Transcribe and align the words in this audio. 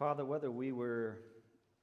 Father, 0.00 0.24
whether 0.24 0.50
we 0.50 0.72
were 0.72 1.18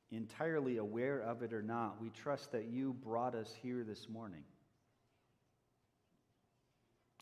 entirely 0.09 0.77
aware 0.77 1.19
of 1.19 1.43
it 1.43 1.54
or 1.54 1.62
not, 1.62 2.01
we 2.01 2.09
trust 2.09 2.51
that 2.51 2.66
you 2.66 2.93
brought 2.93 3.36
us 3.36 3.54
here 3.62 3.83
this 3.83 4.09
morning. 4.09 4.42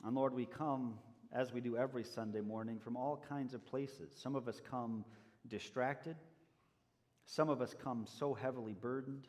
And 0.05 0.15
Lord, 0.15 0.33
we 0.33 0.45
come, 0.45 0.93
as 1.33 1.51
we 1.51 1.59
do 1.59 1.75
every 1.75 2.05
Sunday 2.05 2.39
morning, 2.39 2.79
from 2.79 2.95
all 2.95 3.21
kinds 3.27 3.53
of 3.53 3.65
places. 3.65 4.13
Some 4.15 4.37
of 4.37 4.47
us 4.47 4.61
come 4.71 5.03
distracted, 5.49 6.15
some 7.25 7.49
of 7.49 7.61
us 7.61 7.75
come 7.83 8.05
so 8.07 8.33
heavily 8.33 8.73
burdened, 8.73 9.27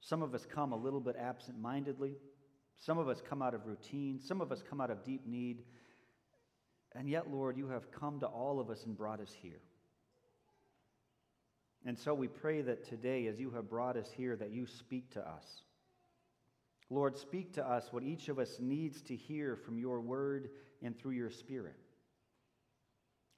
some 0.00 0.22
of 0.22 0.34
us 0.34 0.44
come 0.44 0.72
a 0.72 0.76
little 0.76 0.98
bit 0.98 1.14
absent 1.16 1.56
mindedly, 1.56 2.16
some 2.74 2.98
of 2.98 3.08
us 3.08 3.22
come 3.30 3.42
out 3.42 3.54
of 3.54 3.64
routine, 3.64 4.18
some 4.18 4.40
of 4.40 4.50
us 4.50 4.60
come 4.68 4.80
out 4.80 4.90
of 4.90 5.04
deep 5.04 5.24
need. 5.24 5.62
And 6.96 7.08
yet, 7.08 7.30
Lord, 7.30 7.56
you 7.56 7.68
have 7.68 7.92
come 7.92 8.18
to 8.18 8.26
all 8.26 8.58
of 8.58 8.70
us 8.70 8.82
and 8.86 8.96
brought 8.96 9.20
us 9.20 9.32
here. 9.40 9.60
And 11.86 11.98
so 11.98 12.12
we 12.12 12.28
pray 12.28 12.60
that 12.62 12.84
today, 12.84 13.26
as 13.26 13.40
you 13.40 13.50
have 13.52 13.70
brought 13.70 13.96
us 13.96 14.10
here, 14.14 14.36
that 14.36 14.50
you 14.50 14.66
speak 14.66 15.10
to 15.12 15.20
us. 15.20 15.62
Lord, 16.90 17.16
speak 17.16 17.54
to 17.54 17.66
us 17.66 17.92
what 17.92 18.02
each 18.02 18.28
of 18.28 18.38
us 18.38 18.58
needs 18.60 19.00
to 19.02 19.16
hear 19.16 19.56
from 19.56 19.78
your 19.78 20.00
word 20.00 20.50
and 20.82 20.98
through 20.98 21.12
your 21.12 21.30
spirit. 21.30 21.76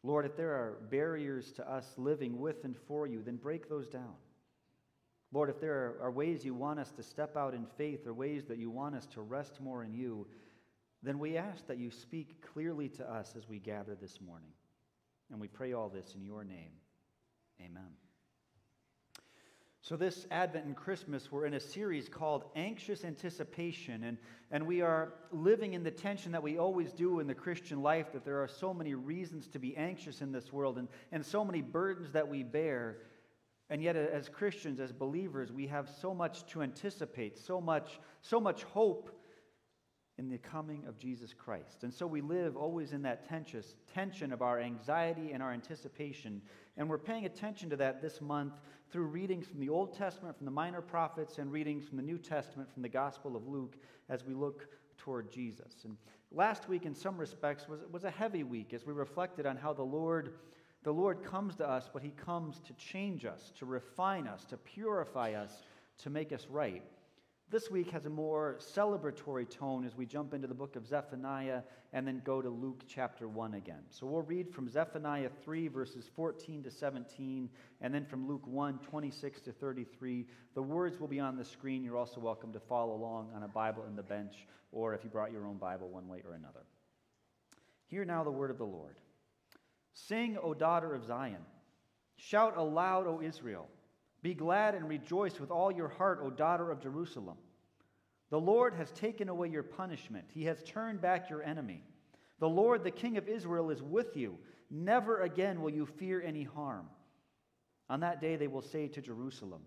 Lord, 0.03 0.27
if 0.27 0.37
there 0.37 0.53
are 0.53 0.79
barriers 0.91 1.53
to 1.53 1.71
us 1.71 1.87
living 1.97 2.41
with 2.41 2.65
and 2.65 2.77
for 2.89 3.07
you, 3.07 3.23
then 3.23 3.37
break 3.37 3.69
those 3.69 3.89
down. 3.89 4.15
Lord, 5.33 5.49
if 5.49 5.61
there 5.61 5.97
are, 6.01 6.11
ways 6.11 6.45
you 6.45 6.55
want 6.55 6.81
us 6.81 6.91
to 6.93 7.03
step 7.03 7.37
out 7.37 7.55
in 7.55 7.67
faith 7.79 8.07
or 8.07 8.13
ways 8.13 8.45
that 8.47 8.59
you 8.59 8.69
want 8.69 8.95
us 8.95 9.07
to 9.07 9.23
rest 9.23 9.61
more 9.61 9.83
in 9.83 9.95
you, 9.95 10.27
then 11.03 11.19
we 11.19 11.37
ask 11.37 11.67
that 11.69 11.79
you 11.79 11.91
speak 11.91 12.43
clearly 12.53 12.89
to 12.91 13.11
us 13.11 13.35
as 13.37 13.49
we 13.49 13.59
gather 13.59 13.95
this 13.95 14.21
morning. 14.21 14.53
And 15.31 15.41
we 15.41 15.49
pray 15.49 15.73
all 15.73 15.89
this 15.89 16.15
in 16.15 16.23
your 16.25 16.45
name. 16.45 16.73
Amen. 17.61 18.02
So, 19.85 19.97
this 19.97 20.29
Advent 20.31 20.65
and 20.65 20.77
Christmas, 20.77 21.33
we're 21.33 21.45
in 21.45 21.55
a 21.55 21.61
series 21.61 22.09
called 22.09 22.45
Anxious 22.55 23.05
Anticipation, 23.05 24.05
and, 24.05 24.17
and 24.53 24.65
we 24.65 24.81
are 24.81 25.15
living 25.33 25.75
in 25.75 25.83
the 25.83 25.91
tension 25.91 26.31
that 26.31 26.43
we 26.43 26.57
always 26.57 26.93
do 26.93 27.19
in 27.19 27.27
the 27.27 27.35
Christian 27.35 27.83
life 27.83 28.13
that 28.13 28.25
there 28.25 28.41
are 28.41 28.47
so 28.47 28.73
many 28.73 28.95
reasons 28.95 29.49
to 29.49 29.59
be 29.59 29.77
anxious 29.77 30.21
in 30.21 30.31
this 30.31 30.53
world 30.53 30.79
and, 30.79 30.87
and 31.11 31.27
so 31.27 31.45
many 31.45 31.63
burdens 31.63 32.13
that 32.13 32.29
we 32.29 32.45
bear. 32.45 32.99
And 33.71 33.83
yet, 33.83 33.97
as 33.97 34.29
Christians, 34.29 34.79
as 34.79 34.93
believers, 34.93 35.51
we 35.51 35.67
have 35.67 35.91
so 36.01 36.15
much 36.15 36.47
to 36.53 36.63
anticipate, 36.63 37.37
so 37.37 37.61
much, 37.61 37.99
so 38.21 38.39
much 38.39 38.63
hope 38.63 39.11
in 40.23 40.31
the 40.31 40.39
coming 40.39 40.85
of 40.87 40.97
Jesus 40.99 41.35
Christ. 41.35 41.83
And 41.83 41.93
so 41.93 42.07
we 42.07 42.21
live 42.21 42.57
always 42.57 42.93
in 42.93 43.03
that 43.03 43.29
tension 43.29 44.33
of 44.33 44.41
our 44.41 44.61
anxiety 44.61 45.33
and 45.33 45.43
our 45.43 45.53
anticipation. 45.53 46.41
And 46.77 46.89
we're 46.89 46.97
paying 46.97 47.27
attention 47.27 47.69
to 47.71 47.77
that 47.77 48.01
this 48.01 48.21
month 48.21 48.55
through 48.93 49.07
readings 49.07 49.49
from 49.49 49.59
the 49.59 49.69
Old 49.69 49.99
Testament, 49.99 50.37
from 50.37 50.45
the 50.45 50.53
minor 50.53 50.81
prophets, 50.81 51.39
and 51.39 51.51
readings 51.51 51.85
from 51.85 51.97
the 51.97 52.05
New 52.05 52.19
Testament, 52.19 52.73
from 52.73 52.83
the 52.83 52.89
Gospel 52.89 53.35
of 53.35 53.49
Luke, 53.49 53.77
as 54.09 54.25
we 54.25 54.33
look 54.33 54.69
toward 54.97 55.33
Jesus. 55.33 55.73
And 55.85 55.97
last 56.31 56.69
week, 56.69 56.87
in 56.87 56.95
some 56.95 57.19
respects, 57.19 57.67
was, 57.69 57.81
was 57.91 58.05
a 58.05 58.11
heavy 58.11 58.45
week 58.45 58.73
as 58.73 58.87
we 58.87 58.93
reflected 58.93 59.45
on 59.45 59.57
how 59.57 59.73
the 59.73 59.83
Lord, 59.83 60.35
the 60.85 60.93
Lord 60.93 61.25
comes 61.25 61.57
to 61.57 61.69
us, 61.69 61.91
but 61.93 62.01
He 62.03 62.11
comes 62.11 62.61
to 62.61 62.73
change 62.75 63.25
us, 63.25 63.51
to 63.59 63.67
refine 63.67 64.29
us, 64.29 64.45
to 64.45 64.57
purify 64.57 65.33
us, 65.33 65.65
to 65.99 66.11
make 66.11 66.33
us 66.33 66.47
right. 66.49 66.85
This 67.53 67.71
week 67.71 67.91
has 67.91 68.07
a 68.07 68.09
more 68.09 68.57
celebratory 68.59 69.47
tone 69.47 69.85
as 69.85 69.95
we 69.95 70.07
jump 70.07 70.33
into 70.33 70.49
the 70.49 70.55
book 70.55 70.75
of 70.75 70.87
Zephaniah 70.87 71.61
and 71.93 72.07
then 72.07 72.23
go 72.25 72.41
to 72.41 72.49
Luke 72.49 72.85
chapter 72.89 73.29
1 73.29 73.53
again. 73.53 73.83
So 73.91 74.07
we'll 74.07 74.23
read 74.23 74.51
from 74.51 74.71
Zephaniah 74.71 75.29
3, 75.45 75.69
verses 75.69 76.09
14 76.17 76.63
to 76.63 76.71
17, 76.71 77.51
and 77.83 77.95
then 77.95 78.07
from 78.07 78.27
Luke 78.27 78.47
1, 78.47 78.79
26 78.79 79.43
to 79.43 79.53
33. 79.53 80.27
The 80.55 80.63
words 80.63 80.99
will 80.99 81.09
be 81.09 81.21
on 81.21 81.37
the 81.37 81.45
screen. 81.45 81.85
You're 81.85 81.99
also 81.99 82.23
welcome 82.23 82.55
to 82.55 82.59
follow 82.59 82.95
along 82.95 83.29
on 83.37 83.43
a 83.43 83.49
Bible 83.49 83.85
in 83.87 83.97
the 83.97 84.03
bench, 84.03 84.47
or 84.73 84.95
if 84.95 85.05
you 85.05 85.11
brought 85.11 85.31
your 85.31 85.45
own 85.45 85.59
Bible, 85.59 85.91
one 85.91 86.09
way 86.09 86.23
or 86.27 86.33
another. 86.33 86.65
Hear 87.87 88.07
now 88.07 88.25
the 88.25 88.31
word 88.31 88.51
of 88.51 88.57
the 88.57 88.65
Lord 88.65 88.97
Sing, 89.93 90.39
O 90.43 90.55
daughter 90.55 90.95
of 90.95 91.05
Zion. 91.05 91.45
Shout 92.17 92.57
aloud, 92.57 93.07
O 93.07 93.21
Israel. 93.21 93.69
Be 94.23 94.35
glad 94.35 94.75
and 94.75 94.89
rejoice 94.89 95.41
with 95.41 95.51
all 95.51 95.73
your 95.73 95.89
heart, 95.89 96.21
O 96.23 96.31
daughter 96.31 96.71
of 96.71 96.81
Jerusalem. 96.81 97.37
The 98.31 98.41
Lord 98.41 98.75
has 98.75 98.91
taken 98.93 99.29
away 99.29 99.49
your 99.49 99.63
punishment, 99.63 100.25
He 100.33 100.45
has 100.45 100.63
turned 100.63 101.01
back 101.01 101.29
your 101.29 101.43
enemy. 101.43 101.83
The 102.39 102.49
Lord, 102.49 102.83
the 102.83 102.91
King 102.91 103.19
of 103.19 103.29
Israel, 103.29 103.71
is 103.71 103.83
with 103.83 104.17
you. 104.17 104.37
Never 104.71 105.21
again 105.21 105.61
will 105.61 105.71
you 105.71 105.87
fear 105.87 106.23
any 106.23 106.43
harm. 106.43 106.87
On 107.89 108.01
that 108.01 108.21
day 108.21 108.37
they 108.37 108.49
will 108.49 108.63
say 108.63 108.89
to 108.89 109.01
Jerusalem, 109.01 109.63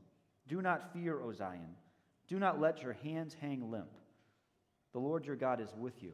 Do 0.48 0.62
not 0.62 0.92
fear, 0.92 1.22
O 1.22 1.32
Zion. 1.32 1.76
Do 2.28 2.40
not 2.40 2.60
let 2.60 2.82
your 2.82 2.94
hands 2.94 3.36
hang 3.40 3.72
limp. 3.72 3.92
The 4.94 5.00
Lord 5.00 5.26
your 5.26 5.36
God 5.36 5.62
is 5.62 5.74
with 5.78 6.02
you. 6.02 6.14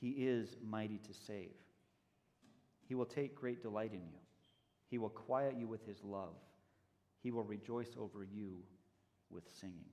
He 0.00 0.10
is 0.10 0.56
mighty 0.62 0.98
to 0.98 1.12
save. 1.12 1.52
He 2.86 2.94
will 2.94 3.06
take 3.06 3.34
great 3.34 3.62
delight 3.62 3.92
in 3.92 4.00
you. 4.00 4.18
He 4.88 4.98
will 4.98 5.10
quiet 5.10 5.56
you 5.58 5.66
with 5.66 5.84
his 5.86 6.02
love. 6.04 6.34
He 7.22 7.30
will 7.30 7.44
rejoice 7.44 7.90
over 7.98 8.24
you 8.24 8.62
with 9.30 9.44
singing. 9.60 9.90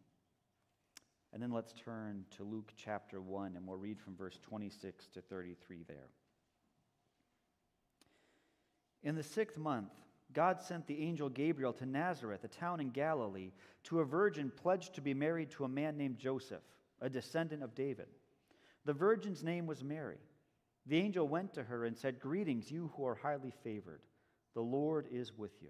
And 1.34 1.44
then 1.44 1.52
let's 1.52 1.74
turn 1.74 2.26
to 2.38 2.44
Luke 2.44 2.72
chapter 2.76 3.22
1, 3.22 3.56
and 3.56 3.68
we'll 3.68 3.78
read 3.78 4.00
from 4.00 4.16
verse 4.16 4.40
26 4.42 5.08
to 5.08 5.22
33 5.22 5.84
there. 5.88 6.10
In 9.04 9.16
the 9.16 9.24
sixth 9.24 9.58
month, 9.58 9.92
God 10.34 10.62
sent 10.62 10.88
the 10.88 11.02
angel 11.02 11.30
Gabriel 11.30 11.74
to 11.74 11.86
Nazareth, 11.86 12.44
a 12.44 12.48
town 12.48 12.80
in 12.80 12.90
Galilee, 12.90 13.52
to 13.86 14.00
a 14.00 14.06
virgin 14.06 14.52
pledged 14.56 14.96
to 14.96 15.02
be 15.02 15.14
married 15.14 15.52
to 15.52 15.64
a 15.64 15.70
man 15.70 15.98
named 15.98 16.18
Joseph, 16.18 16.64
a 17.02 17.10
descendant 17.10 17.64
of 17.64 17.76
David. 17.76 18.08
The 18.86 18.94
virgin's 18.94 19.44
name 19.44 19.68
was 19.68 19.84
Mary. 19.84 20.20
The 20.86 20.98
angel 20.98 21.28
went 21.28 21.54
to 21.54 21.64
her 21.64 21.86
and 21.86 21.98
said, 21.98 22.20
Greetings, 22.20 22.72
you 22.72 22.92
who 22.96 23.06
are 23.06 23.16
highly 23.16 23.52
favored. 23.64 24.02
The 24.54 24.62
Lord 24.62 25.08
is 25.12 25.38
with 25.38 25.52
you. 25.62 25.70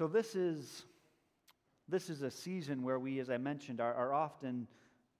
So, 0.00 0.06
this 0.06 0.34
is, 0.34 0.84
this 1.86 2.08
is 2.08 2.22
a 2.22 2.30
season 2.30 2.82
where 2.82 2.98
we, 2.98 3.18
as 3.18 3.28
I 3.28 3.36
mentioned, 3.36 3.82
are, 3.82 3.92
are 3.92 4.14
often 4.14 4.66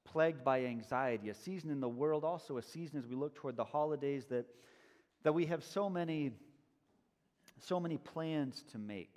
plagued 0.07 0.43
by 0.43 0.65
anxiety, 0.65 1.29
a 1.29 1.35
season 1.35 1.71
in 1.71 1.81
the 1.81 1.89
world, 1.91 2.25
also 2.25 2.57
a 2.57 2.63
season 2.63 2.99
as 2.99 3.07
we 3.07 3.15
look 3.15 3.35
toward 3.35 3.59
the 3.59 3.65
holidays 3.65 4.25
that, 4.31 4.47
that 5.23 5.35
we 5.35 5.45
have 5.45 5.63
so 5.63 5.91
many, 5.91 6.33
so 7.59 7.79
many 7.79 7.99
plans 7.99 8.65
to 8.73 8.79
make, 8.79 9.15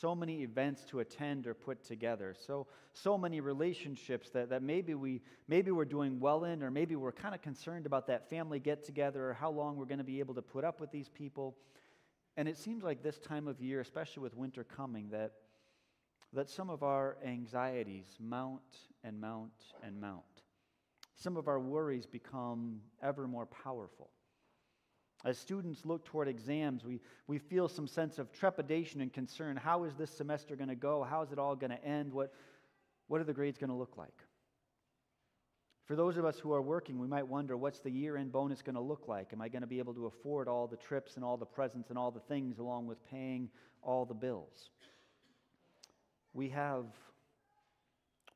so 0.00 0.14
many 0.14 0.44
events 0.44 0.84
to 0.84 1.00
attend 1.00 1.48
or 1.48 1.54
put 1.54 1.82
together, 1.82 2.36
so, 2.46 2.68
so 2.92 3.18
many 3.18 3.40
relationships 3.40 4.30
that, 4.30 4.50
that 4.50 4.62
maybe, 4.62 4.94
we, 4.94 5.20
maybe 5.48 5.72
we're 5.72 5.84
doing 5.84 6.20
well 6.20 6.44
in, 6.44 6.62
or 6.62 6.70
maybe 6.70 6.94
we're 6.94 7.10
kind 7.10 7.34
of 7.34 7.42
concerned 7.42 7.86
about 7.86 8.06
that 8.06 8.30
family 8.30 8.60
get 8.60 8.84
together 8.84 9.30
or 9.30 9.34
how 9.34 9.50
long 9.50 9.74
we're 9.76 9.84
going 9.84 9.98
to 9.98 10.04
be 10.04 10.20
able 10.20 10.34
to 10.34 10.42
put 10.42 10.62
up 10.62 10.80
with 10.80 10.92
these 10.92 11.08
people. 11.08 11.56
And 12.36 12.48
it 12.48 12.56
seems 12.56 12.82
like 12.82 13.02
this 13.02 13.18
time 13.18 13.48
of 13.48 13.60
year, 13.60 13.80
especially 13.80 14.22
with 14.22 14.36
winter 14.36 14.64
coming, 14.64 15.10
that, 15.10 15.32
that 16.32 16.48
some 16.48 16.70
of 16.70 16.82
our 16.82 17.16
anxieties 17.24 18.06
mount 18.18 18.62
and 19.04 19.20
mount 19.20 19.52
and 19.82 20.00
mount. 20.00 20.22
Some 21.16 21.36
of 21.36 21.48
our 21.48 21.60
worries 21.60 22.06
become 22.06 22.80
ever 23.02 23.26
more 23.26 23.46
powerful. 23.46 24.10
As 25.24 25.36
students 25.36 25.84
look 25.84 26.06
toward 26.06 26.28
exams, 26.28 26.82
we, 26.84 27.00
we 27.26 27.38
feel 27.38 27.68
some 27.68 27.86
sense 27.86 28.18
of 28.18 28.32
trepidation 28.32 29.02
and 29.02 29.12
concern. 29.12 29.56
How 29.56 29.84
is 29.84 29.94
this 29.94 30.10
semester 30.10 30.56
going 30.56 30.70
to 30.70 30.74
go? 30.74 31.02
How 31.02 31.20
is 31.22 31.30
it 31.30 31.38
all 31.38 31.54
going 31.56 31.72
to 31.72 31.84
end? 31.84 32.12
What, 32.12 32.32
what 33.08 33.20
are 33.20 33.24
the 33.24 33.34
grades 33.34 33.58
going 33.58 33.68
to 33.68 33.76
look 33.76 33.98
like? 33.98 34.14
For 35.90 35.96
those 35.96 36.16
of 36.18 36.24
us 36.24 36.38
who 36.38 36.52
are 36.52 36.62
working, 36.62 37.00
we 37.00 37.08
might 37.08 37.26
wonder 37.26 37.56
what's 37.56 37.80
the 37.80 37.90
year 37.90 38.16
end 38.16 38.30
bonus 38.30 38.62
going 38.62 38.76
to 38.76 38.80
look 38.80 39.08
like? 39.08 39.32
Am 39.32 39.42
I 39.42 39.48
going 39.48 39.62
to 39.62 39.66
be 39.66 39.80
able 39.80 39.92
to 39.94 40.06
afford 40.06 40.46
all 40.46 40.68
the 40.68 40.76
trips 40.76 41.16
and 41.16 41.24
all 41.24 41.36
the 41.36 41.44
presents 41.44 41.90
and 41.90 41.98
all 41.98 42.12
the 42.12 42.20
things 42.20 42.60
along 42.60 42.86
with 42.86 43.04
paying 43.10 43.50
all 43.82 44.04
the 44.04 44.14
bills? 44.14 44.70
We 46.32 46.48
have, 46.50 46.84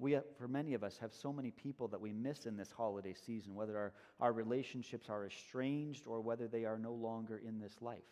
We, 0.00 0.10
have, 0.12 0.24
for 0.36 0.48
many 0.48 0.74
of 0.74 0.82
us, 0.82 0.98
have 0.98 1.14
so 1.14 1.32
many 1.32 1.52
people 1.52 1.86
that 1.86 2.00
we 2.00 2.12
miss 2.12 2.46
in 2.46 2.56
this 2.56 2.72
holiday 2.72 3.14
season, 3.14 3.54
whether 3.54 3.78
our, 3.78 3.92
our 4.18 4.32
relationships 4.32 5.08
are 5.08 5.24
estranged 5.24 6.08
or 6.08 6.20
whether 6.20 6.48
they 6.48 6.64
are 6.64 6.76
no 6.76 6.92
longer 6.92 7.38
in 7.38 7.60
this 7.60 7.80
life. 7.80 8.02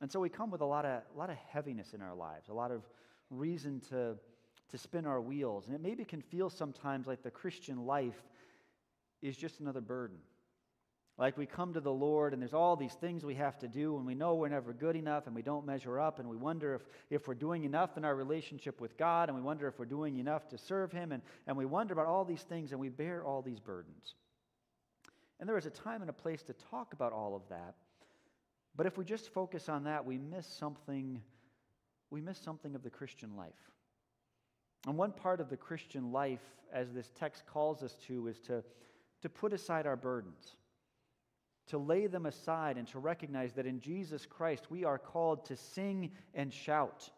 And 0.00 0.08
so 0.12 0.20
we 0.20 0.28
come 0.28 0.52
with 0.52 0.60
a 0.60 0.66
lot 0.66 0.84
of, 0.84 1.02
a 1.12 1.18
lot 1.18 1.30
of 1.30 1.36
heaviness 1.48 1.94
in 1.94 2.00
our 2.00 2.14
lives, 2.14 2.48
a 2.48 2.54
lot 2.54 2.70
of 2.70 2.84
reason 3.28 3.80
to, 3.90 4.14
to 4.70 4.78
spin 4.78 5.06
our 5.06 5.20
wheels. 5.20 5.66
And 5.66 5.74
it 5.74 5.80
maybe 5.80 6.04
can 6.04 6.20
feel 6.20 6.50
sometimes 6.50 7.06
like 7.06 7.22
the 7.22 7.30
Christian 7.30 7.86
life 7.86 8.22
is 9.22 9.36
just 9.36 9.60
another 9.60 9.80
burden. 9.80 10.18
Like 11.18 11.36
we 11.36 11.46
come 11.46 11.74
to 11.74 11.80
the 11.80 11.92
Lord 11.92 12.32
and 12.32 12.40
there's 12.40 12.54
all 12.54 12.76
these 12.76 12.94
things 12.94 13.24
we 13.24 13.34
have 13.34 13.58
to 13.58 13.68
do, 13.68 13.96
and 13.96 14.06
we 14.06 14.14
know 14.14 14.36
we're 14.36 14.48
never 14.48 14.72
good 14.72 14.94
enough 14.94 15.26
and 15.26 15.34
we 15.34 15.42
don't 15.42 15.66
measure 15.66 15.98
up, 15.98 16.20
and 16.20 16.28
we 16.28 16.36
wonder 16.36 16.76
if, 16.76 16.82
if 17.10 17.26
we're 17.26 17.34
doing 17.34 17.64
enough 17.64 17.96
in 17.96 18.04
our 18.04 18.14
relationship 18.14 18.80
with 18.80 18.96
God, 18.96 19.28
and 19.28 19.36
we 19.36 19.42
wonder 19.42 19.66
if 19.66 19.80
we're 19.80 19.84
doing 19.84 20.18
enough 20.18 20.48
to 20.50 20.58
serve 20.58 20.92
Him, 20.92 21.10
and, 21.10 21.22
and 21.48 21.56
we 21.56 21.66
wonder 21.66 21.92
about 21.92 22.06
all 22.06 22.24
these 22.24 22.42
things, 22.42 22.70
and 22.70 22.80
we 22.80 22.88
bear 22.88 23.24
all 23.24 23.42
these 23.42 23.58
burdens. 23.58 24.14
And 25.40 25.48
there 25.48 25.58
is 25.58 25.66
a 25.66 25.70
time 25.70 26.02
and 26.02 26.10
a 26.10 26.14
place 26.14 26.42
to 26.44 26.52
talk 26.70 26.92
about 26.92 27.12
all 27.12 27.34
of 27.34 27.42
that. 27.48 27.74
But 28.76 28.86
if 28.86 28.96
we 28.96 29.04
just 29.04 29.32
focus 29.32 29.68
on 29.68 29.84
that, 29.84 30.06
we 30.06 30.18
miss 30.18 30.46
something, 30.46 31.20
we 32.10 32.20
miss 32.20 32.38
something 32.38 32.76
of 32.76 32.84
the 32.84 32.90
Christian 32.90 33.36
life. 33.36 33.72
And 34.86 34.96
one 34.96 35.12
part 35.12 35.40
of 35.40 35.50
the 35.50 35.56
Christian 35.56 36.12
life, 36.12 36.44
as 36.72 36.92
this 36.92 37.10
text 37.18 37.44
calls 37.46 37.82
us 37.82 37.96
to, 38.06 38.28
is 38.28 38.38
to, 38.40 38.62
to 39.22 39.28
put 39.28 39.52
aside 39.52 39.86
our 39.86 39.96
burdens 39.96 40.56
to 41.68 41.78
lay 41.78 42.06
them 42.06 42.26
aside 42.26 42.76
and 42.76 42.88
to 42.88 42.98
recognize 42.98 43.52
that 43.52 43.66
in 43.66 43.80
Jesus 43.80 44.26
Christ 44.26 44.70
we 44.70 44.84
are 44.84 44.98
called 44.98 45.44
to 45.46 45.56
sing 45.56 46.10
and 46.34 46.52
shout. 46.52 47.10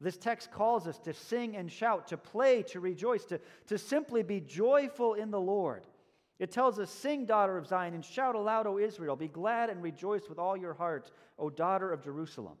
This 0.00 0.16
text 0.16 0.52
calls 0.52 0.86
us 0.86 0.98
to 1.00 1.14
sing 1.14 1.56
and 1.56 1.70
shout, 1.70 2.08
to 2.08 2.16
play, 2.16 2.62
to 2.64 2.80
rejoice, 2.80 3.24
to, 3.26 3.40
to 3.66 3.78
simply 3.78 4.22
be 4.22 4.40
joyful 4.40 5.14
in 5.14 5.30
the 5.30 5.40
Lord. 5.40 5.86
It 6.38 6.52
tells 6.52 6.78
us, 6.78 6.88
Sing, 6.88 7.24
daughter 7.24 7.58
of 7.58 7.66
Zion, 7.66 7.94
and 7.94 8.04
shout 8.04 8.36
aloud, 8.36 8.68
O 8.68 8.78
Israel. 8.78 9.16
Be 9.16 9.26
glad 9.26 9.70
and 9.70 9.82
rejoice 9.82 10.28
with 10.28 10.38
all 10.38 10.56
your 10.56 10.74
heart, 10.74 11.10
O 11.36 11.50
daughter 11.50 11.90
of 11.90 12.02
Jerusalem. 12.02 12.56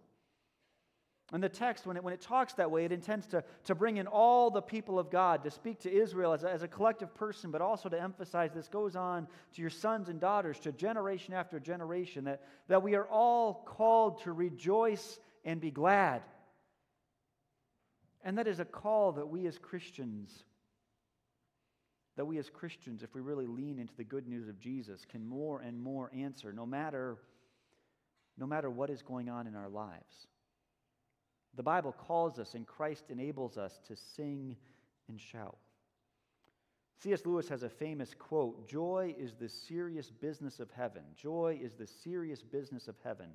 And 1.30 1.42
the 1.42 1.48
text, 1.48 1.86
when 1.86 1.98
it, 1.98 2.02
when 2.02 2.14
it 2.14 2.22
talks 2.22 2.54
that 2.54 2.70
way, 2.70 2.86
it 2.86 2.92
intends 2.92 3.26
to, 3.28 3.44
to 3.64 3.74
bring 3.74 3.98
in 3.98 4.06
all 4.06 4.50
the 4.50 4.62
people 4.62 4.98
of 4.98 5.10
God, 5.10 5.44
to 5.44 5.50
speak 5.50 5.80
to 5.80 5.92
Israel 5.92 6.32
as 6.32 6.42
a, 6.42 6.50
as 6.50 6.62
a 6.62 6.68
collective 6.68 7.14
person, 7.14 7.50
but 7.50 7.60
also 7.60 7.90
to 7.90 8.00
emphasize 8.00 8.52
this 8.54 8.68
goes 8.68 8.96
on 8.96 9.26
to 9.52 9.60
your 9.60 9.70
sons 9.70 10.08
and 10.08 10.20
daughters, 10.20 10.58
to 10.60 10.72
generation 10.72 11.34
after 11.34 11.60
generation, 11.60 12.24
that, 12.24 12.42
that 12.68 12.82
we 12.82 12.94
are 12.94 13.06
all 13.06 13.62
called 13.66 14.22
to 14.22 14.32
rejoice 14.32 15.18
and 15.44 15.60
be 15.60 15.70
glad. 15.70 16.22
And 18.24 18.38
that 18.38 18.48
is 18.48 18.58
a 18.58 18.64
call 18.64 19.12
that 19.12 19.28
we 19.28 19.46
as 19.46 19.58
Christians, 19.58 20.30
that 22.16 22.24
we 22.24 22.38
as 22.38 22.48
Christians, 22.48 23.02
if 23.02 23.14
we 23.14 23.20
really 23.20 23.46
lean 23.46 23.78
into 23.78 23.94
the 23.96 24.04
good 24.04 24.26
news 24.26 24.48
of 24.48 24.58
Jesus, 24.58 25.04
can 25.04 25.26
more 25.28 25.60
and 25.60 25.78
more 25.78 26.10
answer, 26.16 26.54
no 26.54 26.64
matter, 26.64 27.18
no 28.38 28.46
matter 28.46 28.70
what 28.70 28.88
is 28.88 29.02
going 29.02 29.28
on 29.28 29.46
in 29.46 29.54
our 29.54 29.68
lives. 29.68 30.26
The 31.54 31.62
Bible 31.62 31.92
calls 31.92 32.38
us, 32.38 32.54
and 32.54 32.66
Christ 32.66 33.06
enables 33.10 33.56
us 33.56 33.80
to 33.88 33.96
sing 33.96 34.56
and 35.08 35.20
shout. 35.20 35.56
C.S. 37.02 37.24
Lewis 37.24 37.48
has 37.48 37.62
a 37.62 37.68
famous 37.68 38.14
quote 38.18 38.68
Joy 38.68 39.14
is 39.18 39.34
the 39.34 39.48
serious 39.48 40.10
business 40.10 40.60
of 40.60 40.70
heaven. 40.70 41.02
Joy 41.16 41.58
is 41.62 41.74
the 41.74 41.86
serious 41.86 42.42
business 42.42 42.88
of 42.88 42.96
heaven. 43.04 43.28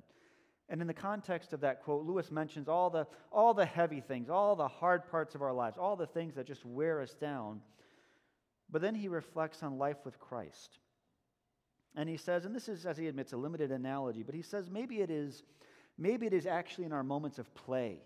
And 0.68 0.80
in 0.80 0.86
the 0.86 0.94
context 0.94 1.52
of 1.52 1.60
that 1.60 1.82
quote, 1.82 2.06
Lewis 2.06 2.30
mentions 2.30 2.68
all 2.68 2.88
the, 2.88 3.06
all 3.30 3.52
the 3.52 3.66
heavy 3.66 4.00
things, 4.00 4.30
all 4.30 4.56
the 4.56 4.68
hard 4.68 5.10
parts 5.10 5.34
of 5.34 5.42
our 5.42 5.52
lives, 5.52 5.76
all 5.76 5.96
the 5.96 6.06
things 6.06 6.34
that 6.36 6.46
just 6.46 6.64
wear 6.64 7.02
us 7.02 7.14
down. 7.14 7.60
But 8.70 8.80
then 8.80 8.94
he 8.94 9.08
reflects 9.08 9.62
on 9.62 9.78
life 9.78 9.98
with 10.04 10.18
Christ. 10.18 10.78
And 11.96 12.08
he 12.08 12.16
says, 12.16 12.44
and 12.44 12.54
this 12.54 12.68
is, 12.68 12.86
as 12.86 12.96
he 12.96 13.08
admits, 13.08 13.32
a 13.32 13.36
limited 13.36 13.70
analogy, 13.70 14.22
but 14.22 14.34
he 14.34 14.42
says 14.42 14.70
maybe 14.70 15.00
it 15.00 15.10
is, 15.10 15.42
maybe 15.98 16.26
it 16.26 16.32
is 16.32 16.46
actually 16.46 16.84
in 16.84 16.92
our 16.92 17.02
moments 17.02 17.38
of 17.38 17.52
play 17.54 18.00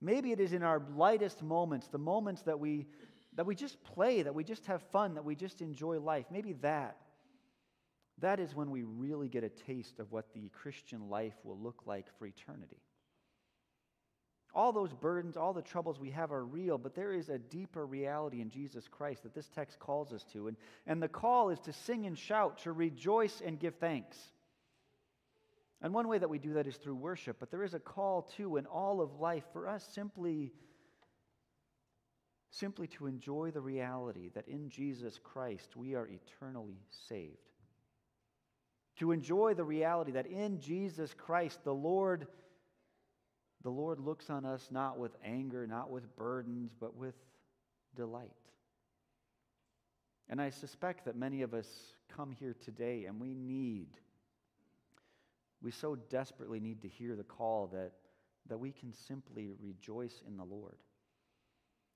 Maybe 0.00 0.30
it 0.32 0.40
is 0.40 0.52
in 0.52 0.62
our 0.62 0.82
lightest 0.96 1.42
moments, 1.42 1.88
the 1.88 1.98
moments 1.98 2.42
that 2.42 2.58
we, 2.58 2.86
that 3.34 3.46
we 3.46 3.54
just 3.54 3.82
play, 3.82 4.22
that 4.22 4.34
we 4.34 4.44
just 4.44 4.66
have 4.66 4.82
fun, 4.92 5.14
that 5.14 5.24
we 5.24 5.34
just 5.34 5.60
enjoy 5.60 5.98
life. 5.98 6.26
Maybe 6.30 6.52
that. 6.54 6.96
That 8.18 8.40
is 8.40 8.54
when 8.54 8.70
we 8.70 8.82
really 8.82 9.28
get 9.28 9.44
a 9.44 9.48
taste 9.48 9.98
of 9.98 10.10
what 10.12 10.32
the 10.34 10.48
Christian 10.50 11.08
life 11.08 11.34
will 11.44 11.58
look 11.58 11.82
like 11.86 12.06
for 12.18 12.26
eternity. 12.26 12.80
All 14.54 14.72
those 14.72 14.92
burdens, 14.92 15.36
all 15.36 15.52
the 15.52 15.62
troubles 15.62 16.00
we 16.00 16.10
have 16.10 16.32
are 16.32 16.44
real, 16.44 16.78
but 16.78 16.94
there 16.94 17.12
is 17.12 17.28
a 17.28 17.38
deeper 17.38 17.84
reality 17.84 18.40
in 18.40 18.50
Jesus 18.50 18.88
Christ 18.88 19.24
that 19.24 19.34
this 19.34 19.48
text 19.48 19.78
calls 19.78 20.12
us 20.12 20.24
to. 20.32 20.48
And, 20.48 20.56
and 20.86 21.02
the 21.02 21.08
call 21.08 21.50
is 21.50 21.60
to 21.60 21.72
sing 21.72 22.06
and 22.06 22.16
shout, 22.16 22.58
to 22.62 22.72
rejoice 22.72 23.42
and 23.44 23.58
give 23.58 23.74
thanks. 23.76 24.16
And 25.80 25.94
one 25.94 26.08
way 26.08 26.18
that 26.18 26.28
we 26.28 26.38
do 26.38 26.54
that 26.54 26.66
is 26.66 26.76
through 26.76 26.96
worship, 26.96 27.36
but 27.38 27.50
there 27.50 27.62
is 27.62 27.74
a 27.74 27.78
call 27.78 28.22
too 28.22 28.56
in 28.56 28.66
all 28.66 29.00
of 29.00 29.20
life 29.20 29.44
for 29.52 29.68
us 29.68 29.88
simply 29.92 30.52
simply 32.50 32.86
to 32.86 33.06
enjoy 33.06 33.50
the 33.50 33.60
reality 33.60 34.30
that 34.34 34.48
in 34.48 34.70
Jesus 34.70 35.20
Christ 35.22 35.76
we 35.76 35.94
are 35.94 36.08
eternally 36.08 36.80
saved. 37.08 37.36
To 38.96 39.12
enjoy 39.12 39.54
the 39.54 39.64
reality 39.64 40.12
that 40.12 40.26
in 40.26 40.58
Jesus 40.58 41.14
Christ 41.14 41.62
the 41.62 41.74
Lord 41.74 42.26
the 43.62 43.70
Lord 43.70 44.00
looks 44.00 44.30
on 44.30 44.44
us 44.44 44.68
not 44.70 44.98
with 44.98 45.12
anger, 45.24 45.66
not 45.66 45.90
with 45.90 46.16
burdens, 46.16 46.72
but 46.78 46.96
with 46.96 47.16
delight. 47.96 48.30
And 50.28 50.40
I 50.40 50.50
suspect 50.50 51.04
that 51.04 51.16
many 51.16 51.42
of 51.42 51.54
us 51.54 51.66
come 52.08 52.32
here 52.32 52.54
today 52.64 53.04
and 53.06 53.20
we 53.20 53.34
need 53.34 53.88
we 55.62 55.70
so 55.70 55.96
desperately 56.08 56.60
need 56.60 56.82
to 56.82 56.88
hear 56.88 57.16
the 57.16 57.24
call 57.24 57.68
that, 57.72 57.92
that 58.48 58.58
we 58.58 58.72
can 58.72 58.92
simply 58.92 59.50
rejoice 59.60 60.22
in 60.26 60.36
the 60.36 60.44
Lord. 60.44 60.76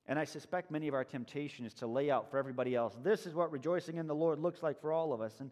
And 0.07 0.19
I 0.19 0.25
suspect 0.25 0.71
many 0.71 0.89
of 0.89 0.95
our 0.95 1.05
temptation 1.05 1.65
is 1.65 1.75
to 1.75 1.87
lay 1.87 2.11
out 2.11 2.31
for 2.31 2.39
everybody 2.39 2.75
else 2.75 2.97
this 3.03 3.27
is 3.27 3.35
what 3.35 3.53
rejoicing 3.53 3.99
in 3.99 4.07
the 4.07 4.15
Lord 4.15 4.41
looks 4.41 4.63
like 4.63 4.81
for 4.81 4.93
all 4.93 5.13
of 5.13 5.21
us. 5.21 5.41
And, 5.41 5.51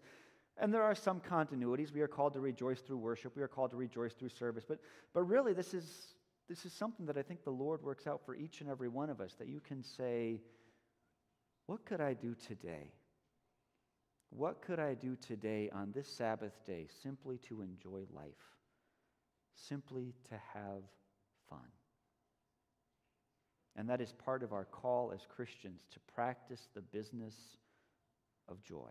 and 0.58 0.74
there 0.74 0.82
are 0.82 0.94
some 0.94 1.20
continuities. 1.20 1.92
We 1.92 2.00
are 2.00 2.08
called 2.08 2.32
to 2.32 2.40
rejoice 2.40 2.80
through 2.80 2.98
worship, 2.98 3.36
we 3.36 3.42
are 3.42 3.48
called 3.48 3.70
to 3.70 3.76
rejoice 3.76 4.12
through 4.12 4.30
service. 4.30 4.64
But, 4.66 4.80
but 5.14 5.22
really, 5.22 5.52
this 5.52 5.72
is, 5.72 6.14
this 6.48 6.64
is 6.66 6.72
something 6.72 7.06
that 7.06 7.16
I 7.16 7.22
think 7.22 7.44
the 7.44 7.50
Lord 7.50 7.82
works 7.82 8.06
out 8.06 8.20
for 8.26 8.34
each 8.34 8.60
and 8.60 8.68
every 8.68 8.88
one 8.88 9.08
of 9.08 9.20
us 9.20 9.34
that 9.34 9.48
you 9.48 9.60
can 9.60 9.84
say, 9.84 10.40
What 11.66 11.84
could 11.84 12.00
I 12.00 12.14
do 12.14 12.34
today? 12.34 12.92
What 14.40 14.62
could 14.62 14.81
I 14.81 14.94
do 14.94 15.16
today 15.16 15.69
on 15.70 15.92
this 15.92 16.08
Sabbath 16.08 16.64
day 16.64 16.87
simply 17.02 17.37
to 17.47 17.61
enjoy 17.61 18.06
life, 18.11 18.56
simply 19.54 20.14
to 20.30 20.40
have 20.54 20.80
fun? 21.50 21.68
And 23.76 23.87
that 23.90 24.00
is 24.00 24.14
part 24.14 24.42
of 24.42 24.54
our 24.54 24.64
call 24.64 25.12
as 25.14 25.26
Christians 25.28 25.82
to 25.92 26.00
practice 26.14 26.70
the 26.75 26.80
business 26.80 27.35
of 28.49 28.62
joy. 28.62 28.88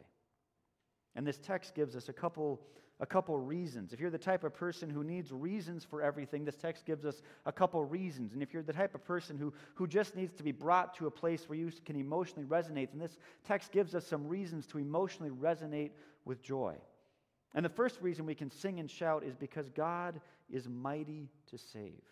And 1.16 1.25
this 1.25 1.38
text 1.38 1.75
gives 1.75 1.96
us 1.96 2.10
a 2.10 2.13
couple 2.13 2.62
a 3.01 3.06
couple 3.06 3.38
reasons. 3.38 3.94
If 3.94 4.00
you're 4.00 4.10
the 4.10 4.18
type 4.18 4.44
of 4.44 4.54
person 4.54 4.89
who 4.89 5.04
needs 5.04 5.32
reasons 5.32 5.86
for 5.86 6.01
everything, 6.01 6.44
this 6.44 6.58
text 6.58 6.86
gives 6.86 7.06
us 7.06 7.22
a 7.46 7.51
couple 7.51 7.84
reasons. 7.84 8.34
And 8.34 8.44
if 8.44 8.54
you're 8.54 8.63
the 8.63 8.74
type 8.74 8.94
of 8.94 9.06
person 9.06 9.38
who, 9.38 9.54
who 9.75 9.88
just 9.88 10.16
needs 10.16 10.34
to 10.34 10.44
be 10.44 10.51
brought 10.51 10.94
to 10.96 11.08
a 11.08 11.12
place 11.12 11.48
where 11.48 11.58
you 11.58 11.72
can 11.86 11.96
emotionally 11.96 12.44
resonate, 12.44 12.89
then 12.92 13.00
this 13.00 13.18
text 13.48 13.72
gives 13.72 13.96
us 13.96 14.06
some 14.06 14.28
reasons 14.28 14.68
to 14.68 14.80
emotionally 14.80 15.32
resonate 15.32 15.92
with 16.25 16.42
joy. 16.42 16.75
And 17.56 17.63
the 17.63 17.70
first 17.70 18.01
reason 18.01 18.25
we 18.25 18.36
can 18.36 18.51
sing 18.51 18.80
and 18.80 18.92
shout 18.92 19.24
is 19.24 19.36
because 19.36 19.70
God 19.70 20.20
is 20.50 20.68
mighty 20.68 21.30
to 21.51 21.58
save. 21.58 22.04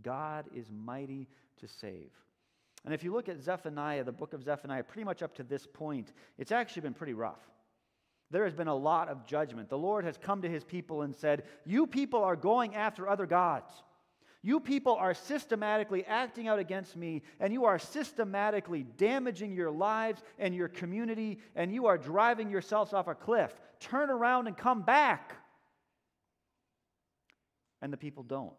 God 0.00 0.46
is 0.54 0.66
mighty 0.70 1.28
to 1.58 1.66
save. 1.66 2.12
And 2.84 2.94
if 2.94 3.02
you 3.02 3.12
look 3.12 3.28
at 3.28 3.40
Zephaniah, 3.40 4.04
the 4.04 4.12
book 4.12 4.32
of 4.32 4.44
Zephaniah, 4.44 4.84
pretty 4.84 5.04
much 5.04 5.22
up 5.22 5.34
to 5.36 5.42
this 5.42 5.66
point, 5.66 6.12
it's 6.38 6.52
actually 6.52 6.82
been 6.82 6.94
pretty 6.94 7.14
rough 7.14 7.40
there 8.32 8.44
has 8.44 8.54
been 8.54 8.68
a 8.68 8.74
lot 8.74 9.08
of 9.08 9.26
judgment. 9.26 9.68
The 9.68 9.78
Lord 9.78 10.04
has 10.04 10.16
come 10.16 10.42
to 10.42 10.48
his 10.48 10.64
people 10.64 11.02
and 11.02 11.14
said, 11.14 11.44
You 11.64 11.86
people 11.86 12.24
are 12.24 12.34
going 12.34 12.74
after 12.74 13.08
other 13.08 13.26
gods. 13.26 13.70
You 14.42 14.58
people 14.58 14.94
are 14.94 15.14
systematically 15.14 16.04
acting 16.04 16.48
out 16.48 16.58
against 16.58 16.96
me, 16.96 17.22
and 17.38 17.52
you 17.52 17.66
are 17.66 17.78
systematically 17.78 18.84
damaging 18.96 19.54
your 19.54 19.70
lives 19.70 20.20
and 20.38 20.54
your 20.54 20.66
community, 20.66 21.38
and 21.54 21.72
you 21.72 21.86
are 21.86 21.96
driving 21.96 22.50
yourselves 22.50 22.92
off 22.92 23.06
a 23.06 23.14
cliff. 23.14 23.54
Turn 23.78 24.10
around 24.10 24.48
and 24.48 24.56
come 24.56 24.82
back. 24.82 25.36
And 27.80 27.92
the 27.92 27.96
people 27.96 28.24
don't. 28.24 28.54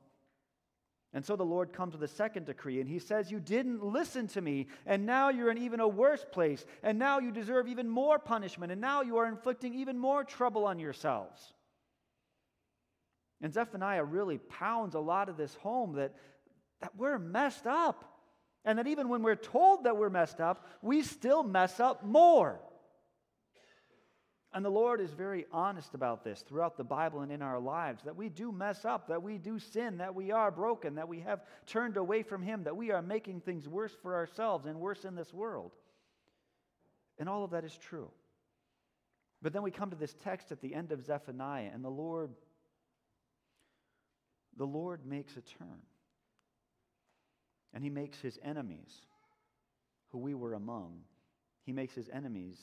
And 1.14 1.24
so 1.24 1.36
the 1.36 1.46
Lord 1.46 1.74
comes 1.74 1.94
with 1.94 2.02
a 2.04 2.08
second 2.08 2.48
decree, 2.48 2.80
and 2.80 2.90
he 2.90 2.98
says, 2.98 3.32
You 3.32 3.40
didn't 3.40 3.84
listen 3.84 4.28
to 4.30 4.42
me, 4.42 4.68
and 4.86 5.06
now 5.06 5.30
you're 5.30 5.52
in 5.52 5.60
even 5.60 5.80
a 5.80 5.88
worse 5.88 6.26
place, 6.32 6.66
and 6.82 6.98
now 6.98 7.20
you 7.20 7.32
deserve 7.32 7.68
even 7.68 7.88
more 7.88 8.18
punishment, 8.18 8.72
and 8.72 8.82
now 8.82 9.02
you 9.04 9.18
are 9.18 9.28
inflicting 9.28 9.76
even 9.76 10.00
more 10.00 10.24
trouble 10.24 10.66
on 10.66 10.80
yourselves. 10.80 11.54
And 13.42 13.54
Zephaniah 13.54 14.06
really 14.06 14.38
pounds 14.38 14.96
a 14.96 15.00
lot 15.00 15.30
of 15.30 15.38
this 15.38 15.54
home 15.56 15.94
that, 15.98 16.16
that 16.82 16.96
we're 16.96 17.20
messed 17.20 17.68
up. 17.68 18.10
And 18.66 18.80
that 18.80 18.88
even 18.88 19.10
when 19.10 19.22
we're 19.22 19.36
told 19.36 19.84
that 19.84 19.98
we're 19.98 20.10
messed 20.10 20.40
up, 20.40 20.66
we 20.82 21.04
still 21.04 21.44
mess 21.44 21.82
up 21.82 22.06
more. 22.06 22.62
And 24.54 24.64
the 24.64 24.70
Lord 24.70 25.02
is 25.02 25.12
very 25.12 25.48
honest 25.52 25.96
about 25.96 26.24
this 26.24 26.42
throughout 26.42 26.78
the 26.78 26.84
Bible 26.84 27.22
and 27.22 27.32
in 27.32 27.42
our 27.42 27.60
lives 27.60 28.04
that 28.04 28.16
we 28.16 28.30
do 28.30 28.52
mess 28.52 28.86
up, 28.86 29.08
that 29.08 29.24
we 29.24 29.40
do 29.40 29.58
sin, 29.58 29.98
that 29.98 30.14
we 30.14 30.30
are 30.30 30.52
broken, 30.52 30.96
that 30.96 31.08
we 31.08 31.22
have 31.22 31.42
turned 31.66 31.98
away 31.98 32.22
from 32.22 32.44
Him, 32.44 32.64
that 32.66 32.78
we 32.78 32.92
are 32.92 33.02
making 33.02 33.42
things 33.42 33.68
worse 33.68 33.94
for 34.04 34.14
ourselves 34.14 34.68
and 34.68 34.80
worse 34.80 35.06
in 35.06 35.16
this 35.16 35.34
world. 35.34 35.72
And 37.18 37.28
all 37.28 37.44
of 37.44 37.52
that 37.52 37.64
is 37.64 37.76
true. 37.76 38.12
But 39.42 39.54
then 39.54 39.64
we 39.64 39.72
come 39.72 39.90
to 39.90 39.96
this 39.96 40.16
text 40.24 40.52
at 40.52 40.62
the 40.62 40.76
end 40.76 40.92
of 40.92 41.04
Zephaniah, 41.04 41.70
and 41.74 41.84
the 41.84 41.90
Lord, 41.90 42.30
the 44.56 44.68
Lord 44.68 45.04
makes 45.04 45.36
a 45.36 45.42
turn. 45.42 45.82
And 47.74 47.84
He 47.84 47.90
makes 47.90 48.20
His 48.20 48.38
enemies, 48.44 49.02
who 50.12 50.20
we 50.20 50.36
were 50.36 50.54
among, 50.54 51.00
He 51.66 51.72
makes 51.72 51.96
His 51.96 52.08
enemies 52.14 52.58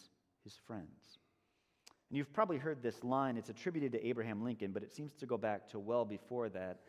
His 0.45 0.55
friends. 0.69 1.19
And 2.11 2.19
you've 2.19 2.33
probably 2.33 2.59
heard 2.59 2.83
this 2.83 3.05
line. 3.05 3.37
It's 3.37 3.51
attributed 3.51 3.93
to 3.93 4.05
Abraham 4.07 4.43
Lincoln, 4.43 4.73
but 4.73 4.83
it 4.83 4.93
seems 4.93 5.15
to 5.15 5.27
go 5.27 5.39
back 5.39 5.69
to 5.71 5.79
well 5.79 6.05
before 6.05 6.49
that. 6.51 6.81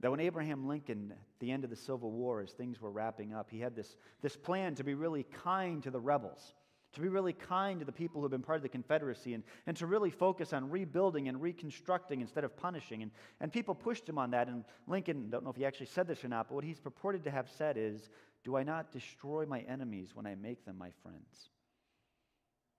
That 0.00 0.10
when 0.10 0.20
Abraham 0.20 0.66
Lincoln, 0.66 1.12
at 1.12 1.18
the 1.38 1.52
end 1.52 1.64
of 1.64 1.70
the 1.70 1.76
Civil 1.76 2.10
War, 2.10 2.40
as 2.40 2.52
things 2.52 2.80
were 2.80 2.90
wrapping 2.90 3.34
up, 3.34 3.50
he 3.50 3.60
had 3.60 3.76
this, 3.76 3.96
this 4.22 4.36
plan 4.36 4.74
to 4.76 4.84
be 4.84 4.94
really 4.94 5.24
kind 5.24 5.82
to 5.82 5.90
the 5.90 6.00
rebels, 6.00 6.54
to 6.94 7.00
be 7.02 7.08
really 7.08 7.34
kind 7.34 7.80
to 7.80 7.84
the 7.84 7.92
people 7.92 8.22
who 8.22 8.24
had 8.24 8.30
been 8.30 8.40
part 8.40 8.56
of 8.56 8.62
the 8.62 8.70
Confederacy, 8.70 9.34
and, 9.34 9.44
and 9.66 9.76
to 9.76 9.86
really 9.86 10.08
focus 10.08 10.54
on 10.54 10.70
rebuilding 10.70 11.28
and 11.28 11.42
reconstructing 11.42 12.22
instead 12.22 12.44
of 12.44 12.56
punishing. 12.56 13.02
And, 13.02 13.10
and 13.42 13.52
people 13.52 13.74
pushed 13.74 14.08
him 14.08 14.16
on 14.16 14.30
that. 14.30 14.48
And 14.48 14.64
Lincoln, 14.88 15.28
don't 15.28 15.44
know 15.44 15.50
if 15.50 15.56
he 15.56 15.66
actually 15.66 15.86
said 15.86 16.08
this 16.08 16.24
or 16.24 16.28
not, 16.28 16.48
but 16.48 16.54
what 16.54 16.64
he's 16.64 16.80
purported 16.80 17.22
to 17.24 17.30
have 17.30 17.50
said 17.50 17.76
is, 17.76 18.08
Do 18.42 18.56
I 18.56 18.62
not 18.62 18.92
destroy 18.92 19.44
my 19.44 19.60
enemies 19.60 20.12
when 20.14 20.26
I 20.26 20.34
make 20.34 20.64
them 20.64 20.78
my 20.78 20.92
friends? 21.02 21.50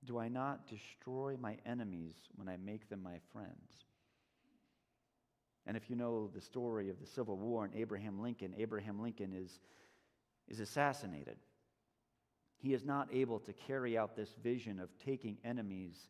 Do 0.06 0.18
I 0.18 0.30
not 0.30 0.68
destroy 0.68 1.38
my 1.40 1.58
enemies 1.66 2.16
when 2.36 2.50
I 2.50 2.58
make 2.58 2.90
them 2.90 3.04
my 3.04 3.20
friends? 3.32 3.86
And 5.68 5.78
if 5.78 5.90
you 5.90 5.96
know 5.96 6.30
the 6.34 6.42
story 6.42 6.90
of 6.90 7.00
the 7.00 7.06
Civil 7.06 7.38
War 7.38 7.66
and 7.66 7.76
Abraham 7.76 8.20
Lincoln, 8.20 8.56
Abraham 8.58 9.00
Lincoln 9.00 9.32
is, 9.32 9.60
is 10.48 10.60
assassinated. 10.60 11.38
He 12.58 12.74
is 12.74 12.84
not 12.84 13.10
able 13.14 13.40
to 13.40 13.54
carry 13.54 13.98
out 13.98 14.16
this 14.16 14.34
vision 14.44 14.80
of 14.80 14.90
taking 14.98 15.38
enemies 15.44 16.10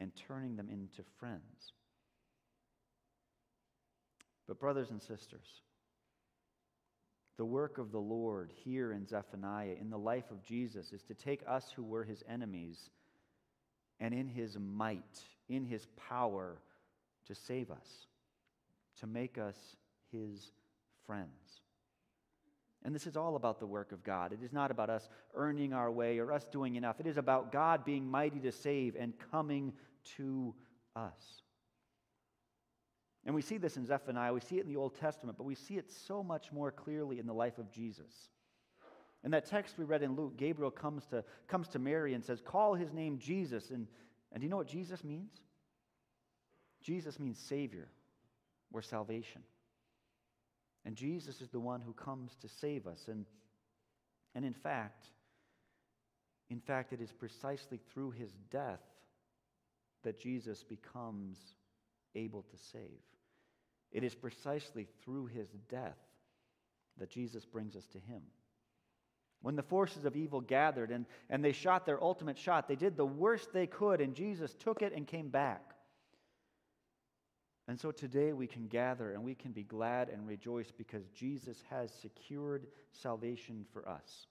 and 0.00 0.12
turning 0.14 0.56
them 0.56 0.68
into 0.68 1.02
friends. 1.18 1.72
But, 4.48 4.58
brothers 4.58 4.90
and 4.90 5.00
sisters, 5.00 5.62
the 7.36 7.44
work 7.44 7.78
of 7.78 7.92
the 7.92 8.00
Lord 8.00 8.52
here 8.64 8.92
in 8.92 9.06
Zephaniah, 9.06 9.76
in 9.80 9.88
the 9.88 9.98
life 9.98 10.30
of 10.32 10.42
Jesus, 10.42 10.92
is 10.92 11.02
to 11.04 11.14
take 11.14 11.42
us 11.46 11.72
who 11.74 11.84
were 11.84 12.04
his 12.04 12.24
enemies 12.28 12.90
and 14.00 14.14
in 14.14 14.26
his 14.26 14.58
might, 14.58 15.20
in 15.48 15.64
his 15.64 15.86
power 16.08 16.58
to 17.26 17.34
save 17.34 17.70
us, 17.70 18.06
to 19.00 19.06
make 19.06 19.38
us 19.38 19.56
his 20.10 20.52
friends. 21.06 21.28
And 22.82 22.94
this 22.94 23.06
is 23.06 23.16
all 23.16 23.36
about 23.36 23.60
the 23.60 23.66
work 23.66 23.92
of 23.92 24.02
God. 24.02 24.32
It 24.32 24.42
is 24.42 24.52
not 24.52 24.70
about 24.70 24.88
us 24.88 25.08
earning 25.34 25.74
our 25.74 25.90
way 25.90 26.18
or 26.18 26.32
us 26.32 26.46
doing 26.50 26.76
enough. 26.76 26.98
It 26.98 27.06
is 27.06 27.18
about 27.18 27.52
God 27.52 27.84
being 27.84 28.10
mighty 28.10 28.40
to 28.40 28.52
save 28.52 28.96
and 28.96 29.12
coming 29.30 29.74
to 30.16 30.54
us. 30.96 31.42
And 33.26 33.34
we 33.34 33.42
see 33.42 33.58
this 33.58 33.76
in 33.76 33.84
Zephaniah, 33.84 34.32
we 34.32 34.40
see 34.40 34.56
it 34.56 34.64
in 34.64 34.72
the 34.72 34.78
Old 34.78 34.98
Testament, 34.98 35.36
but 35.36 35.44
we 35.44 35.54
see 35.54 35.76
it 35.76 35.92
so 35.92 36.22
much 36.22 36.52
more 36.52 36.70
clearly 36.70 37.18
in 37.18 37.26
the 37.26 37.34
life 37.34 37.58
of 37.58 37.70
Jesus. 37.70 38.30
In 39.22 39.30
that 39.32 39.46
text 39.46 39.76
we 39.78 39.84
read 39.84 40.02
in 40.02 40.16
Luke, 40.16 40.36
Gabriel 40.36 40.70
comes 40.70 41.04
to, 41.06 41.24
comes 41.46 41.68
to 41.68 41.78
Mary 41.78 42.14
and 42.14 42.24
says, 42.24 42.40
Call 42.40 42.74
his 42.74 42.92
name 42.92 43.18
Jesus. 43.18 43.70
And, 43.70 43.86
and 44.32 44.40
do 44.40 44.44
you 44.44 44.50
know 44.50 44.56
what 44.56 44.68
Jesus 44.68 45.04
means? 45.04 45.32
Jesus 46.82 47.18
means 47.18 47.38
Savior 47.38 47.88
or 48.72 48.80
salvation. 48.80 49.42
And 50.84 50.96
Jesus 50.96 51.42
is 51.42 51.50
the 51.50 51.60
one 51.60 51.82
who 51.82 51.92
comes 51.92 52.34
to 52.40 52.48
save 52.48 52.86
us. 52.86 53.08
And, 53.08 53.26
and 54.34 54.44
in 54.44 54.54
fact, 54.54 55.06
in 56.48 56.60
fact, 56.60 56.92
it 56.92 57.00
is 57.00 57.12
precisely 57.12 57.78
through 57.92 58.12
his 58.12 58.32
death 58.50 58.80
that 60.02 60.18
Jesus 60.18 60.64
becomes 60.64 61.38
able 62.14 62.42
to 62.42 62.56
save. 62.72 63.00
It 63.92 64.02
is 64.02 64.14
precisely 64.14 64.88
through 65.04 65.26
his 65.26 65.48
death 65.68 65.98
that 66.98 67.10
Jesus 67.10 67.44
brings 67.44 67.76
us 67.76 67.86
to 67.88 67.98
him. 67.98 68.22
When 69.42 69.56
the 69.56 69.62
forces 69.62 70.04
of 70.04 70.16
evil 70.16 70.40
gathered 70.40 70.90
and, 70.90 71.06
and 71.30 71.42
they 71.42 71.52
shot 71.52 71.86
their 71.86 72.02
ultimate 72.02 72.36
shot, 72.36 72.68
they 72.68 72.76
did 72.76 72.96
the 72.96 73.06
worst 73.06 73.52
they 73.52 73.66
could, 73.66 74.00
and 74.00 74.14
Jesus 74.14 74.54
took 74.54 74.82
it 74.82 74.92
and 74.94 75.06
came 75.06 75.28
back. 75.28 75.74
And 77.66 77.78
so 77.78 77.92
today 77.92 78.32
we 78.32 78.46
can 78.46 78.66
gather 78.66 79.12
and 79.12 79.22
we 79.22 79.34
can 79.34 79.52
be 79.52 79.62
glad 79.62 80.08
and 80.08 80.26
rejoice 80.26 80.72
because 80.76 81.06
Jesus 81.14 81.62
has 81.70 81.92
secured 81.92 82.66
salvation 82.92 83.64
for 83.72 83.88
us. 83.88 84.26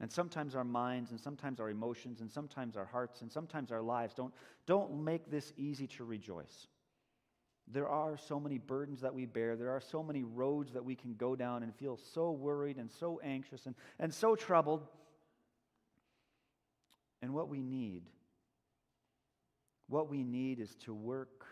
And 0.00 0.10
sometimes 0.10 0.56
our 0.56 0.64
minds 0.64 1.12
and 1.12 1.20
sometimes 1.20 1.60
our 1.60 1.70
emotions 1.70 2.20
and 2.20 2.30
sometimes 2.30 2.76
our 2.76 2.84
hearts 2.84 3.22
and 3.22 3.30
sometimes 3.30 3.70
our 3.70 3.80
lives 3.80 4.14
don't, 4.14 4.34
don't 4.66 5.04
make 5.04 5.30
this 5.30 5.52
easy 5.56 5.86
to 5.86 6.04
rejoice. 6.04 6.66
There 7.66 7.88
are 7.88 8.16
so 8.16 8.38
many 8.38 8.58
burdens 8.58 9.00
that 9.00 9.14
we 9.14 9.24
bear. 9.24 9.56
There 9.56 9.70
are 9.70 9.80
so 9.80 10.02
many 10.02 10.22
roads 10.22 10.72
that 10.72 10.84
we 10.84 10.94
can 10.94 11.14
go 11.14 11.34
down 11.34 11.62
and 11.62 11.74
feel 11.74 11.98
so 12.12 12.30
worried 12.30 12.76
and 12.76 12.90
so 12.90 13.20
anxious 13.24 13.66
and, 13.66 13.74
and 13.98 14.12
so 14.12 14.36
troubled. 14.36 14.86
And 17.22 17.32
what 17.32 17.48
we 17.48 17.62
need, 17.62 18.02
what 19.88 20.10
we 20.10 20.22
need 20.22 20.60
is 20.60 20.74
to 20.84 20.92
work, 20.92 21.46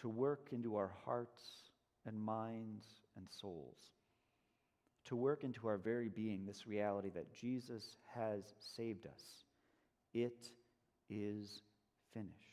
to 0.00 0.08
work 0.08 0.50
into 0.52 0.76
our 0.76 0.92
hearts 1.04 1.42
and 2.06 2.16
minds 2.16 2.86
and 3.16 3.26
souls, 3.28 3.78
to 5.06 5.16
work 5.16 5.42
into 5.42 5.66
our 5.66 5.76
very 5.76 6.08
being 6.08 6.46
this 6.46 6.68
reality 6.68 7.10
that 7.14 7.34
Jesus 7.34 7.96
has 8.14 8.54
saved 8.76 9.06
us. 9.06 9.22
It 10.14 10.46
is 11.08 11.62
finished. 12.14 12.49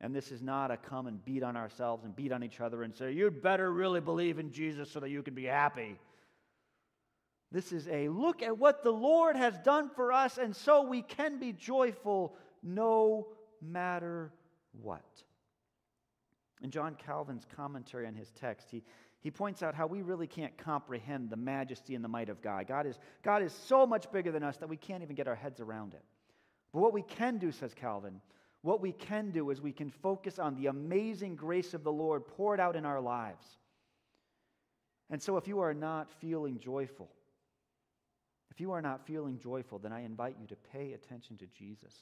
And 0.00 0.14
this 0.14 0.30
is 0.30 0.42
not 0.42 0.70
a 0.70 0.76
come 0.76 1.06
and 1.08 1.24
beat 1.24 1.42
on 1.42 1.56
ourselves 1.56 2.04
and 2.04 2.14
beat 2.14 2.30
on 2.30 2.44
each 2.44 2.60
other 2.60 2.82
and 2.84 2.94
say, 2.94 3.12
you'd 3.12 3.42
better 3.42 3.72
really 3.72 4.00
believe 4.00 4.38
in 4.38 4.52
Jesus 4.52 4.90
so 4.90 5.00
that 5.00 5.10
you 5.10 5.22
can 5.22 5.34
be 5.34 5.44
happy. 5.44 5.98
This 7.50 7.72
is 7.72 7.88
a 7.88 8.08
look 8.08 8.42
at 8.42 8.58
what 8.58 8.84
the 8.84 8.92
Lord 8.92 9.34
has 9.34 9.58
done 9.60 9.88
for 9.88 10.12
us, 10.12 10.36
and 10.38 10.54
so 10.54 10.82
we 10.82 11.02
can 11.02 11.38
be 11.38 11.52
joyful 11.52 12.36
no 12.62 13.28
matter 13.62 14.32
what. 14.82 15.02
In 16.62 16.70
John 16.70 16.94
Calvin's 16.94 17.46
commentary 17.56 18.06
on 18.06 18.14
his 18.14 18.30
text, 18.32 18.68
he, 18.70 18.84
he 19.20 19.30
points 19.30 19.62
out 19.62 19.74
how 19.74 19.86
we 19.86 20.02
really 20.02 20.26
can't 20.26 20.56
comprehend 20.58 21.30
the 21.30 21.36
majesty 21.36 21.94
and 21.94 22.04
the 22.04 22.08
might 22.08 22.28
of 22.28 22.42
God. 22.42 22.66
God 22.66 22.86
is, 22.86 22.98
God 23.22 23.42
is 23.42 23.52
so 23.52 23.86
much 23.86 24.12
bigger 24.12 24.30
than 24.30 24.42
us 24.42 24.58
that 24.58 24.68
we 24.68 24.76
can't 24.76 25.02
even 25.02 25.16
get 25.16 25.26
our 25.26 25.34
heads 25.34 25.58
around 25.58 25.94
it. 25.94 26.04
But 26.72 26.80
what 26.80 26.92
we 26.92 27.02
can 27.02 27.38
do, 27.38 27.50
says 27.50 27.72
Calvin, 27.74 28.20
what 28.68 28.82
we 28.82 28.92
can 28.92 29.30
do 29.30 29.48
is 29.48 29.62
we 29.62 29.72
can 29.72 29.88
focus 29.88 30.38
on 30.38 30.54
the 30.54 30.66
amazing 30.66 31.34
grace 31.34 31.72
of 31.72 31.84
the 31.84 31.90
Lord 31.90 32.26
poured 32.26 32.60
out 32.60 32.76
in 32.76 32.84
our 32.84 33.00
lives. 33.00 33.46
And 35.08 35.22
so, 35.22 35.38
if 35.38 35.48
you 35.48 35.60
are 35.60 35.72
not 35.72 36.12
feeling 36.20 36.58
joyful, 36.58 37.08
if 38.50 38.60
you 38.60 38.72
are 38.72 38.82
not 38.82 39.06
feeling 39.06 39.38
joyful, 39.38 39.78
then 39.78 39.90
I 39.90 40.04
invite 40.04 40.36
you 40.38 40.46
to 40.48 40.56
pay 40.70 40.92
attention 40.92 41.38
to 41.38 41.46
Jesus. 41.46 41.94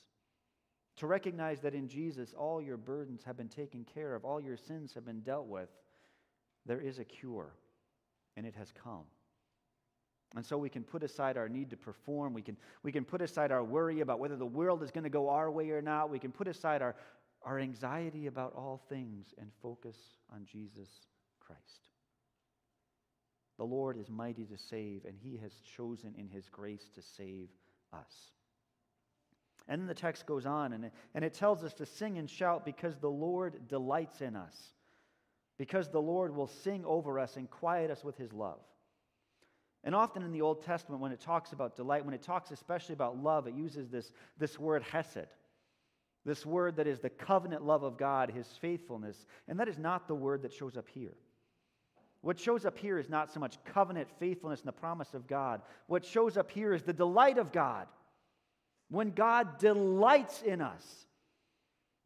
To 0.96 1.06
recognize 1.06 1.60
that 1.60 1.72
in 1.74 1.86
Jesus, 1.86 2.34
all 2.36 2.60
your 2.60 2.78
burdens 2.78 3.22
have 3.22 3.36
been 3.36 3.48
taken 3.48 3.84
care 3.84 4.16
of, 4.16 4.24
all 4.24 4.40
your 4.40 4.56
sins 4.56 4.92
have 4.94 5.04
been 5.04 5.20
dealt 5.20 5.46
with. 5.46 5.68
There 6.64 6.80
is 6.80 6.98
a 6.98 7.04
cure, 7.04 7.52
and 8.36 8.44
it 8.44 8.56
has 8.56 8.72
come. 8.72 9.04
And 10.34 10.44
so 10.44 10.58
we 10.58 10.68
can 10.68 10.82
put 10.82 11.02
aside 11.02 11.36
our 11.36 11.48
need 11.48 11.70
to 11.70 11.76
perform. 11.76 12.34
We 12.34 12.42
can, 12.42 12.56
we 12.82 12.92
can 12.92 13.04
put 13.04 13.22
aside 13.22 13.52
our 13.52 13.62
worry 13.62 14.00
about 14.00 14.18
whether 14.18 14.36
the 14.36 14.44
world 14.44 14.82
is 14.82 14.90
going 14.90 15.04
to 15.04 15.10
go 15.10 15.28
our 15.28 15.50
way 15.50 15.70
or 15.70 15.80
not. 15.80 16.10
We 16.10 16.18
can 16.18 16.32
put 16.32 16.48
aside 16.48 16.82
our, 16.82 16.96
our 17.42 17.58
anxiety 17.58 18.26
about 18.26 18.52
all 18.54 18.82
things 18.88 19.34
and 19.38 19.50
focus 19.62 19.96
on 20.34 20.44
Jesus 20.44 20.88
Christ. 21.40 21.88
The 23.56 23.64
Lord 23.64 23.98
is 23.98 24.10
mighty 24.10 24.44
to 24.44 24.58
save, 24.58 25.04
and 25.06 25.16
He 25.18 25.38
has 25.38 25.52
chosen 25.76 26.14
in 26.18 26.28
His 26.28 26.48
grace 26.50 26.90
to 26.94 27.00
save 27.00 27.48
us. 27.92 28.32
And 29.68 29.80
then 29.80 29.88
the 29.88 29.94
text 29.94 30.26
goes 30.26 30.44
on, 30.44 30.72
and 30.74 30.86
it, 30.86 30.92
and 31.14 31.24
it 31.24 31.32
tells 31.34 31.64
us 31.64 31.72
to 31.74 31.86
sing 31.86 32.18
and 32.18 32.28
shout 32.28 32.64
because 32.64 32.96
the 32.98 33.10
Lord 33.10 33.66
delights 33.68 34.20
in 34.20 34.36
us, 34.36 34.72
because 35.56 35.88
the 35.88 36.02
Lord 36.02 36.34
will 36.34 36.46
sing 36.46 36.84
over 36.84 37.18
us 37.18 37.36
and 37.36 37.50
quiet 37.50 37.90
us 37.90 38.04
with 38.04 38.18
His 38.18 38.32
love. 38.32 38.60
And 39.86 39.94
often 39.94 40.24
in 40.24 40.32
the 40.32 40.42
Old 40.42 40.64
Testament, 40.64 41.00
when 41.00 41.12
it 41.12 41.20
talks 41.20 41.52
about 41.52 41.76
delight, 41.76 42.04
when 42.04 42.12
it 42.12 42.20
talks 42.20 42.50
especially 42.50 42.94
about 42.94 43.22
love, 43.22 43.46
it 43.46 43.54
uses 43.54 43.88
this, 43.88 44.10
this 44.36 44.58
word 44.58 44.82
hesed, 44.82 45.28
this 46.24 46.44
word 46.44 46.76
that 46.76 46.88
is 46.88 46.98
the 46.98 47.08
covenant 47.08 47.64
love 47.64 47.84
of 47.84 47.96
God, 47.96 48.32
his 48.32 48.48
faithfulness. 48.60 49.26
And 49.46 49.60
that 49.60 49.68
is 49.68 49.78
not 49.78 50.08
the 50.08 50.14
word 50.14 50.42
that 50.42 50.52
shows 50.52 50.76
up 50.76 50.88
here. 50.92 51.14
What 52.20 52.40
shows 52.40 52.66
up 52.66 52.76
here 52.76 52.98
is 52.98 53.08
not 53.08 53.32
so 53.32 53.38
much 53.38 53.62
covenant 53.64 54.08
faithfulness 54.18 54.58
and 54.58 54.66
the 54.66 54.72
promise 54.72 55.14
of 55.14 55.28
God. 55.28 55.62
What 55.86 56.04
shows 56.04 56.36
up 56.36 56.50
here 56.50 56.74
is 56.74 56.82
the 56.82 56.92
delight 56.92 57.38
of 57.38 57.52
God. 57.52 57.86
When 58.90 59.12
God 59.12 59.58
delights 59.58 60.42
in 60.42 60.60
us. 60.60 61.06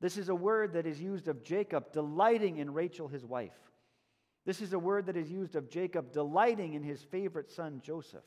This 0.02 0.18
is 0.18 0.28
a 0.28 0.34
word 0.34 0.74
that 0.74 0.86
is 0.86 1.00
used 1.00 1.28
of 1.28 1.42
Jacob 1.42 1.92
delighting 1.92 2.58
in 2.58 2.74
Rachel, 2.74 3.08
his 3.08 3.24
wife. 3.24 3.69
This 4.50 4.62
is 4.62 4.72
a 4.72 4.78
word 4.80 5.06
that 5.06 5.16
is 5.16 5.30
used 5.30 5.54
of 5.54 5.70
Jacob 5.70 6.10
delighting 6.10 6.74
in 6.74 6.82
his 6.82 7.00
favorite 7.04 7.52
son, 7.52 7.80
Joseph. 7.84 8.24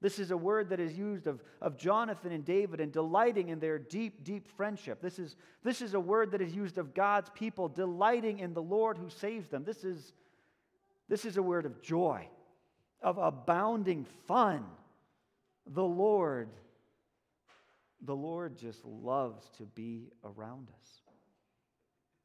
This 0.00 0.18
is 0.18 0.30
a 0.30 0.36
word 0.38 0.70
that 0.70 0.80
is 0.80 0.96
used 0.96 1.26
of, 1.26 1.44
of 1.60 1.76
Jonathan 1.76 2.32
and 2.32 2.42
David 2.42 2.80
and 2.80 2.90
delighting 2.90 3.50
in 3.50 3.60
their 3.60 3.78
deep, 3.78 4.24
deep 4.24 4.48
friendship. 4.56 5.02
This 5.02 5.18
is, 5.18 5.36
this 5.62 5.82
is 5.82 5.92
a 5.92 6.00
word 6.00 6.30
that 6.30 6.40
is 6.40 6.56
used 6.56 6.78
of 6.78 6.94
God's 6.94 7.28
people 7.34 7.68
delighting 7.68 8.38
in 8.38 8.54
the 8.54 8.62
Lord 8.62 8.96
who 8.96 9.10
saves 9.10 9.50
them. 9.50 9.62
This 9.62 9.84
is, 9.84 10.14
this 11.10 11.26
is 11.26 11.36
a 11.36 11.42
word 11.42 11.66
of 11.66 11.82
joy, 11.82 12.26
of 13.02 13.18
abounding 13.18 14.06
fun. 14.26 14.64
The 15.66 15.84
Lord, 15.84 16.48
the 18.00 18.16
Lord 18.16 18.56
just 18.56 18.82
loves 18.86 19.44
to 19.58 19.64
be 19.64 20.08
around 20.24 20.68
us. 20.70 21.00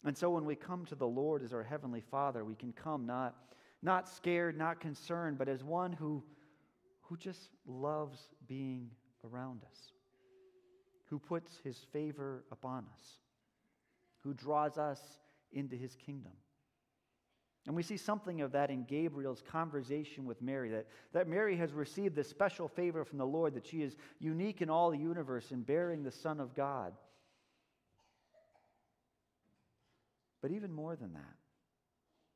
And 0.05 0.15
so 0.15 0.29
when 0.29 0.45
we 0.45 0.55
come 0.55 0.85
to 0.85 0.95
the 0.95 1.07
Lord 1.07 1.43
as 1.43 1.51
our 1.51 1.63
Heavenly 1.63 2.01
Father, 2.01 2.45
we 2.45 2.53
can 2.53 2.71
come 2.71 3.07
not, 3.07 3.35
not 3.81 4.07
scared, 4.07 4.55
not 4.55 4.79
concerned, 4.79 5.39
but 5.39 5.49
as 5.49 5.63
one 5.63 5.91
who, 5.91 6.23
who 7.01 7.17
just 7.17 7.49
loves 7.65 8.19
being 8.47 8.91
around 9.23 9.63
us, 9.63 9.79
who 11.05 11.17
puts 11.17 11.57
His 11.63 11.77
favor 11.91 12.43
upon 12.51 12.85
us, 12.93 13.03
who 14.19 14.35
draws 14.35 14.77
us 14.77 15.01
into 15.51 15.75
His 15.75 15.95
kingdom. 15.95 16.33
And 17.65 17.75
we 17.75 17.81
see 17.81 17.97
something 17.97 18.41
of 18.41 18.51
that 18.51 18.69
in 18.69 18.83
Gabriel's 18.83 19.41
conversation 19.41 20.25
with 20.25 20.39
Mary, 20.39 20.69
that, 20.69 20.85
that 21.13 21.27
Mary 21.27 21.57
has 21.57 21.73
received 21.73 22.15
this 22.15 22.29
special 22.29 22.67
favor 22.67 23.03
from 23.03 23.17
the 23.17 23.25
Lord, 23.25 23.55
that 23.55 23.65
she 23.65 23.81
is 23.81 23.95
unique 24.19 24.61
in 24.61 24.69
all 24.69 24.91
the 24.91 24.99
universe 24.99 25.51
in 25.51 25.63
bearing 25.63 26.03
the 26.03 26.11
Son 26.11 26.39
of 26.39 26.53
God. 26.53 26.93
But 30.45 30.51
even 30.51 30.71
more 30.71 30.95
than 30.95 31.11
that, 31.13 31.37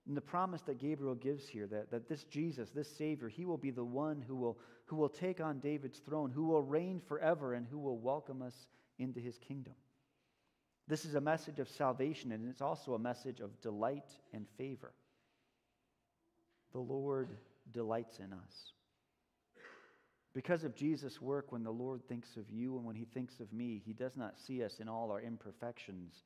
in 0.08 0.16
the 0.16 0.20
promise 0.20 0.63
that 0.63 0.80
Gabriel 0.80 1.13
gives 1.13 1.48
here, 1.48 1.68
that, 1.68 1.92
that 1.92 2.10
this 2.10 2.24
Jesus, 2.24 2.72
this 2.72 2.89
Savior, 2.89 3.30
he 3.30 3.46
will 3.46 3.56
be 3.56 3.70
the 3.70 3.86
one 3.86 4.20
who 4.28 4.36
will, 4.36 4.58
who 4.86 4.96
will 4.96 5.10
take 5.10 5.39
on 5.39 5.60
David's 5.60 6.00
throne, 6.00 6.32
who 6.32 6.48
will 6.48 6.63
reign 6.63 7.00
forever, 7.08 7.54
and 7.54 7.68
who 7.68 7.78
will 7.78 8.00
welcome 8.00 8.42
us 8.42 8.66
into 8.98 9.20
his 9.20 9.38
kingdom. 9.38 9.75
This 10.88 11.06
is 11.06 11.13
a 11.13 11.22
message 11.22 11.60
of 11.60 11.70
salvation, 11.70 12.32
and 12.32 12.50
it's 12.50 12.63
also 12.63 12.96
a 12.96 13.00
message 13.00 13.42
of 13.42 13.62
delight 13.62 14.10
and 14.34 14.48
favor. 14.58 14.92
The 16.72 16.80
Lord 16.80 17.30
delights 17.72 18.18
in 18.18 18.34
us. 18.34 18.74
Because 20.34 20.63
of 20.63 20.74
Jesus' 20.74 21.22
work, 21.22 21.51
when 21.51 21.62
the 21.62 21.70
Lord 21.70 22.01
thinks 22.08 22.38
of 22.38 22.50
you 22.50 22.75
and 22.78 22.86
when 22.86 22.96
he 22.96 23.06
thinks 23.06 23.39
of 23.39 23.54
me, 23.54 23.84
he 23.86 23.94
does 23.94 24.18
not 24.18 24.39
see 24.39 24.63
us 24.63 24.80
in 24.80 24.89
all 24.89 25.12
our 25.12 25.22
imperfections. 25.22 26.24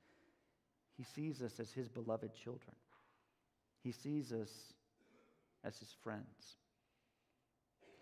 He 0.98 1.04
sees 1.04 1.42
us 1.42 1.60
as 1.60 1.72
his 1.72 1.90
beloved 1.90 2.34
children. 2.36 2.76
He 3.84 3.92
sees 3.92 4.32
us 4.32 4.52
as 5.64 5.78
his 5.78 5.94
friends. 6.04 6.58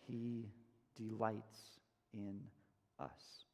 He 0.08 0.50
delights 0.96 1.80
in 2.14 2.40
us. 3.00 3.46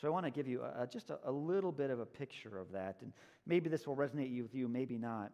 So 0.00 0.06
I 0.06 0.10
want 0.10 0.26
to 0.26 0.30
give 0.30 0.46
you 0.46 0.62
a, 0.62 0.86
just 0.86 1.10
a, 1.10 1.18
a, 1.24 1.32
little 1.32 1.72
bit 1.72 1.90
of 1.90 2.00
a 2.00 2.06
picture 2.06 2.58
of 2.58 2.70
that, 2.72 2.96
and 3.00 3.12
maybe 3.46 3.70
this 3.70 3.86
will 3.86 3.96
resonate 3.96 4.42
with 4.42 4.54
you, 4.54 4.68
maybe 4.68 4.98
not. 4.98 5.32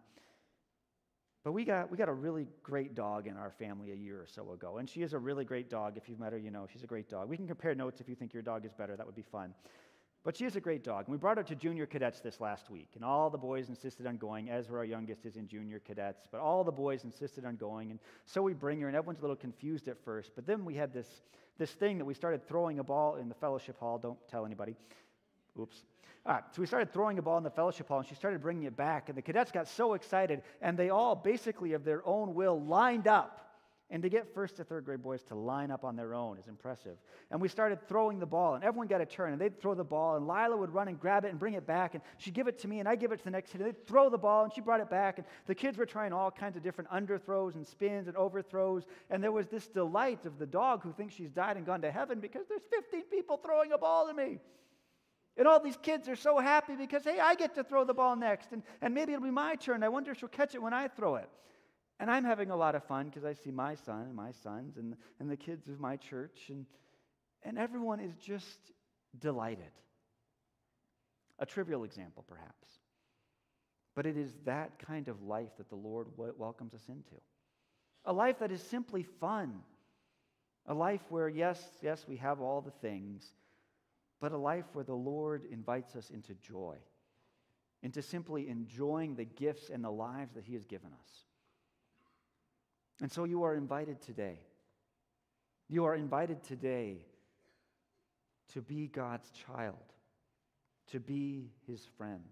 But 1.45 1.53
we 1.53 1.65
got, 1.65 1.91
we 1.91 1.97
got 1.97 2.09
a 2.09 2.15
really 2.15 2.47
great 2.63 2.95
dog 2.95 3.27
in 3.27 3.37
our 3.37 3.51
family 3.51 3.91
a 3.91 3.97
year 3.97 4.21
or 4.21 4.27
so 4.27 4.53
ago, 4.53 4.79
and 4.79 4.89
she 4.89 5.03
is 5.03 5.13
a 5.13 5.19
really 5.19 5.45
great 5.45 5.69
dog. 5.69 5.97
If 5.97 6.09
you've 6.09 6.21
met 6.21 6.33
her, 6.33 6.39
you 6.39 6.53
know 6.53 6.69
she's 6.73 6.85
a 6.85 6.87
great 6.87 7.09
dog. 7.09 7.29
We 7.29 7.37
can 7.37 7.49
compare 7.49 7.75
notes 7.75 8.01
if 8.01 8.09
you 8.09 8.15
think 8.15 8.33
your 8.33 8.45
dog 8.45 8.65
is 8.65 8.73
better. 8.73 8.97
That 8.97 9.05
would 9.05 9.17
be 9.17 9.23
fun. 9.23 9.53
But 10.25 10.37
she 10.37 10.45
is 10.45 10.55
a 10.55 10.61
great 10.61 10.85
dog. 10.85 11.07
And 11.07 11.13
we 11.13 11.19
brought 11.19 11.37
her 11.37 11.43
to 11.43 11.55
junior 11.57 11.85
cadets 11.85 12.21
this 12.21 12.41
last 12.41 12.71
week. 12.71 12.89
And 12.95 13.05
all 13.05 13.29
the 13.29 13.39
boys 13.39 13.69
insisted 13.69 14.07
on 14.07 14.19
going. 14.19 14.51
Ezra, 14.51 14.79
our 14.79 14.85
youngest, 14.85 15.27
is 15.27 15.37
in 15.37 15.49
junior 15.49 15.81
cadets. 15.81 16.29
But 16.31 16.41
all 16.41 16.63
the 16.63 16.71
boys 16.71 17.03
insisted 17.03 17.45
on 17.45 17.57
going. 17.57 17.91
And 17.91 17.99
so 18.25 18.41
we 18.41 18.53
bring 18.53 18.81
her, 18.81 18.87
and 18.87 18.97
everyone's 18.97 19.19
a 19.19 19.23
little 19.23 19.37
confused 19.37 19.89
at 19.89 19.99
first. 20.05 20.31
But 20.37 20.47
then 20.47 20.65
we 20.65 20.75
had 20.75 20.93
this, 20.93 21.09
this 21.59 21.73
thing 21.73 21.99
that 21.99 22.05
we 22.05 22.15
started 22.15 22.47
throwing 22.47 22.79
a 22.79 22.85
ball 22.85 23.17
in 23.17 23.29
the 23.29 23.35
fellowship 23.35 23.79
hall. 23.81 23.99
Don't 23.99 24.19
tell 24.29 24.47
anybody. 24.47 24.77
Oops. 25.61 25.77
All 26.25 26.35
right, 26.35 26.45
so 26.55 26.61
we 26.61 26.67
started 26.67 26.93
throwing 26.93 27.19
a 27.19 27.23
ball 27.23 27.37
in 27.39 27.43
the 27.43 27.51
fellowship 27.51 27.89
hall, 27.89 27.99
and 27.99 28.07
she 28.07 28.15
started 28.15 28.41
bringing 28.41 28.63
it 28.63 28.77
back. 28.77 29.09
And 29.09 29.19
the 29.19 29.23
cadets 29.23 29.51
got 29.51 29.67
so 29.67 29.95
excited, 29.95 30.43
and 30.61 30.79
they 30.79 30.91
all 30.91 31.17
basically, 31.17 31.73
of 31.73 31.83
their 31.83 32.07
own 32.07 32.33
will, 32.33 32.61
lined 32.61 33.09
up 33.09 33.52
and 33.93 34.03
to 34.03 34.09
get 34.09 34.35
first 34.35 34.57
to 34.57 34.65
third 34.65 34.87
grade 34.87 35.03
boys 35.03 35.23
to 35.25 35.35
line 35.35 35.71
up 35.71 35.85
on 35.85 35.97
their 35.97 36.15
own 36.15 36.39
is 36.39 36.49
impressive. 36.49 36.97
And 37.31 37.43
we 37.43 37.49
started 37.49 37.87
throwing 37.87 38.19
the 38.19 38.27
ball, 38.27 38.55
and 38.55 38.65
everyone 38.65 38.87
got 38.87 39.03
a 39.03 39.07
turn, 39.07 39.33
and 39.35 39.41
they'd 39.41 39.61
throw 39.61 39.75
the 39.75 39.85
ball, 39.85 40.17
and 40.17 40.27
Lila 40.27 40.57
would 40.57 40.73
run 40.73 40.89
and 40.89 40.99
grab 40.99 41.27
it 41.27 41.29
and 41.31 41.39
bring 41.39 41.53
it 41.53 41.67
back, 41.67 41.93
and 41.93 42.03
she'd 42.17 42.33
give 42.33 42.49
it 42.49 42.59
to 42.61 42.69
me, 42.69 42.81
and 42.81 42.89
I'd 42.89 43.01
give 43.01 43.13
it 43.13 43.19
to 43.19 43.25
the 43.25 43.31
next 43.31 43.53
kid, 43.53 43.61
and 43.61 43.69
they'd 43.69 43.87
throw 43.87 44.09
the 44.09 44.17
ball, 44.17 44.45
and 44.45 44.53
she 44.53 44.63
brought 44.63 44.81
it 44.81 44.89
back, 44.89 45.19
and 45.19 45.27
the 45.47 45.55
kids 45.55 45.77
were 45.77 45.85
trying 45.85 46.15
all 46.15 46.31
kinds 46.31 46.57
of 46.57 46.63
different 46.63 46.89
underthrows 46.91 47.55
and 47.55 47.67
spins 47.67 48.09
and 48.09 48.17
overthrows, 48.17 48.87
and 49.11 49.23
there 49.23 49.31
was 49.31 49.47
this 49.49 49.69
delight 49.69 50.25
of 50.25 50.39
the 50.39 50.47
dog 50.47 50.83
who 50.83 50.93
thinks 50.95 51.15
she's 51.15 51.31
died 51.31 51.59
and 51.59 51.67
gone 51.67 51.83
to 51.83 51.91
heaven 51.91 52.19
because 52.19 52.47
there's 52.49 52.63
15 52.71 53.03
people 53.11 53.37
throwing 53.37 53.73
a 53.73 53.79
ball 53.79 54.09
to 54.09 54.15
me. 54.15 54.39
And 55.37 55.47
all 55.47 55.61
these 55.61 55.79
kids 55.83 56.09
are 56.09 56.17
so 56.17 56.39
happy 56.39 56.77
because, 56.77 57.05
hey, 57.05 57.19
I 57.19 57.35
get 57.35 57.55
to 57.57 57.65
throw 57.65 57.85
the 57.85 57.95
ball 57.95 58.17
next, 58.17 58.53
and, 58.53 58.63
and 58.81 58.95
maybe 58.95 59.13
it'll 59.13 59.25
be 59.25 59.31
my 59.31 59.55
turn. 59.57 59.83
I 59.83 59.91
wonder 59.91 60.13
if 60.13 60.19
she'll 60.19 60.31
catch 60.31 60.55
it 60.55 60.63
when 60.63 60.73
I 60.73 60.89
throw 60.89 61.17
it. 61.17 61.29
And 62.03 62.11
I'm 62.11 62.25
having 62.25 62.51
a 62.51 62.57
lot 62.57 62.75
of 62.75 62.83
fun 62.83 63.07
because 63.07 63.25
I 63.25 63.33
see 63.33 63.53
my 63.53 63.77
son 63.77 64.01
and 64.01 64.15
my 64.17 64.33
sons 64.33 64.77
and, 64.77 64.97
and 65.21 65.31
the 65.31 65.37
kids 65.37 65.69
of 65.69 65.79
my 65.79 65.97
church, 65.97 66.47
and, 66.49 66.67
and 67.45 67.57
everyone 67.57 68.01
is 68.01 68.17
just 68.17 68.59
delighted. 69.21 69.71
A 71.39 71.47
trivial 71.47 71.85
example, 71.85 72.25
perhaps. 72.27 72.67
But 73.95 74.07
it 74.07 74.17
is 74.17 74.33
that 74.47 74.81
kind 74.85 75.07
of 75.07 75.23
life 75.23 75.51
that 75.59 75.69
the 75.69 75.77
Lord 75.77 76.09
w- 76.17 76.35
welcomes 76.37 76.75
us 76.75 76.83
into. 76.89 77.15
A 78.05 78.13
life 78.13 78.41
that 78.41 78.51
is 78.51 78.65
simply 78.65 79.05
fun. 79.05 79.61
A 80.67 80.75
life 80.75 81.03
where, 81.09 81.29
yes, 81.29 81.63
yes, 81.83 82.05
we 82.09 82.17
have 82.17 82.41
all 82.41 82.63
the 82.63 82.73
things, 82.73 83.33
but 84.21 84.33
a 84.33 84.37
life 84.37 84.65
where 84.73 84.85
the 84.85 84.93
Lord 84.93 85.45
invites 85.53 85.95
us 85.95 86.11
into 86.11 86.35
joy, 86.35 86.79
into 87.85 88.03
simply 88.03 88.49
enjoying 88.49 89.15
the 89.15 89.25
gifts 89.25 89.71
and 89.71 89.85
the 89.85 89.91
lives 89.93 90.35
that 90.35 90.45
He 90.45 90.55
has 90.55 90.65
given 90.65 90.91
us. 90.93 91.32
And 93.03 93.11
so 93.11 93.25
you 93.25 93.43
are 93.43 93.57
invited 93.57 94.01
today. 94.01 94.39
You 95.69 95.85
are 95.87 95.97
invited 95.97 96.45
today 96.45 97.05
to 98.53 98.63
be 98.63 98.87
God's 98.87 99.29
child, 99.47 99.75
to 100.93 101.01
be 101.01 101.51
his 101.67 101.85
friend, 101.99 102.23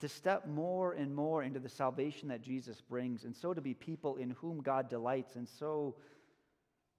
to 0.00 0.08
step 0.08 0.48
more 0.48 0.94
and 0.94 1.14
more 1.14 1.44
into 1.44 1.60
the 1.60 1.68
salvation 1.68 2.28
that 2.28 2.42
Jesus 2.42 2.80
brings, 2.80 3.22
and 3.22 3.36
so 3.36 3.54
to 3.54 3.60
be 3.60 3.72
people 3.72 4.16
in 4.16 4.30
whom 4.30 4.62
God 4.62 4.90
delights, 4.90 5.36
and 5.36 5.48
so, 5.48 5.94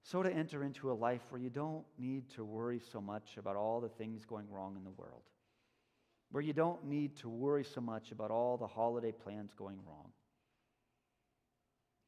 so 0.02 0.22
to 0.22 0.32
enter 0.32 0.64
into 0.64 0.90
a 0.90 0.94
life 0.94 1.20
where 1.28 1.40
you 1.40 1.50
don't 1.50 1.84
need 1.98 2.30
to 2.30 2.44
worry 2.44 2.80
so 2.92 2.98
much 2.98 3.36
about 3.36 3.56
all 3.56 3.80
the 3.80 3.90
things 3.90 4.24
going 4.24 4.46
wrong 4.50 4.74
in 4.74 4.84
the 4.84 4.90
world, 4.90 5.22
where 6.30 6.42
you 6.42 6.54
don't 6.54 6.86
need 6.86 7.14
to 7.16 7.28
worry 7.28 7.64
so 7.64 7.82
much 7.82 8.10
about 8.10 8.30
all 8.30 8.56
the 8.56 8.66
holiday 8.66 9.12
plans 9.12 9.52
going 9.52 9.80
wrong 9.86 10.12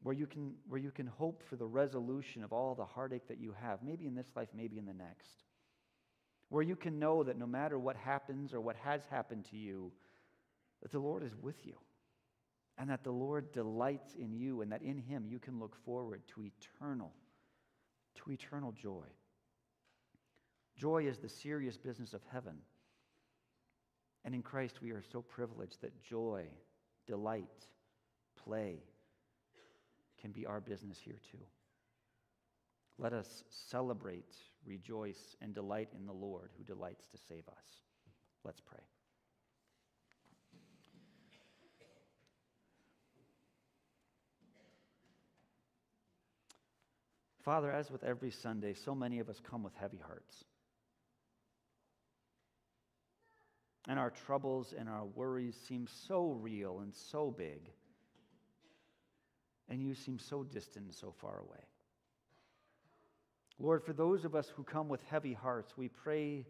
where 0.02 0.14
you 0.14 0.26
can, 0.26 0.54
where 0.68 0.80
you 0.80 0.90
can 0.90 1.06
hope 1.06 1.42
for 1.48 1.56
the 1.56 1.66
resolution 1.66 2.42
of 2.42 2.52
all 2.52 2.74
the 2.74 2.84
heartache 2.84 3.28
that 3.28 3.40
you 3.40 3.54
have, 3.60 3.82
maybe 3.82 4.06
in 4.06 4.14
this 4.14 4.30
life, 4.34 4.48
maybe 4.54 4.78
in 4.78 4.86
the 4.86 4.94
next. 4.94 5.44
Where 6.48 6.62
you 6.62 6.76
can 6.76 6.98
know 6.98 7.22
that 7.22 7.38
no 7.38 7.46
matter 7.46 7.78
what 7.78 7.96
happens 7.96 8.54
or 8.54 8.60
what 8.60 8.76
has 8.76 9.02
happened 9.10 9.44
to 9.50 9.56
you, 9.56 9.92
that 10.82 10.90
the 10.90 10.98
Lord 10.98 11.22
is 11.22 11.36
with 11.40 11.66
you. 11.66 11.74
And 12.78 12.88
that 12.88 13.04
the 13.04 13.10
Lord 13.10 13.52
delights 13.52 14.14
in 14.14 14.32
you, 14.32 14.62
and 14.62 14.72
that 14.72 14.80
in 14.80 14.96
Him 14.96 15.26
you 15.28 15.38
can 15.38 15.60
look 15.60 15.76
forward 15.84 16.22
to 16.34 16.44
eternal, 16.44 17.12
to 18.16 18.30
eternal 18.32 18.72
joy. 18.72 19.04
Joy 20.76 21.06
is 21.06 21.18
the 21.18 21.28
serious 21.28 21.76
business 21.76 22.14
of 22.14 22.22
heaven. 22.32 22.54
And 24.24 24.34
in 24.34 24.42
Christ, 24.42 24.80
we 24.80 24.92
are 24.92 25.02
so 25.12 25.20
privileged 25.20 25.82
that 25.82 26.02
joy, 26.02 26.46
delight, 27.06 27.66
play, 28.42 28.78
can 30.20 30.32
be 30.32 30.46
our 30.46 30.60
business 30.60 30.98
here 31.02 31.18
too. 31.30 31.38
Let 32.98 33.12
us 33.12 33.44
celebrate, 33.48 34.34
rejoice, 34.66 35.36
and 35.40 35.54
delight 35.54 35.88
in 35.98 36.06
the 36.06 36.12
Lord 36.12 36.50
who 36.58 36.64
delights 36.64 37.06
to 37.12 37.18
save 37.28 37.48
us. 37.48 37.64
Let's 38.44 38.60
pray. 38.60 38.80
Father, 47.42 47.72
as 47.72 47.90
with 47.90 48.04
every 48.04 48.30
Sunday, 48.30 48.74
so 48.74 48.94
many 48.94 49.18
of 49.18 49.30
us 49.30 49.40
come 49.50 49.62
with 49.62 49.74
heavy 49.74 50.00
hearts. 50.06 50.44
And 53.88 53.98
our 53.98 54.10
troubles 54.10 54.74
and 54.78 54.88
our 54.88 55.06
worries 55.06 55.56
seem 55.66 55.88
so 56.06 56.32
real 56.32 56.80
and 56.80 56.94
so 56.94 57.34
big. 57.36 57.70
And 59.70 59.80
you 59.80 59.94
seem 59.94 60.18
so 60.18 60.42
distant 60.42 60.86
and 60.86 60.94
so 60.94 61.14
far 61.20 61.38
away. 61.38 61.64
Lord, 63.58 63.84
for 63.84 63.92
those 63.92 64.24
of 64.24 64.34
us 64.34 64.48
who 64.48 64.64
come 64.64 64.88
with 64.88 65.02
heavy 65.04 65.32
hearts, 65.32 65.76
we 65.76 65.88
pray 65.88 66.46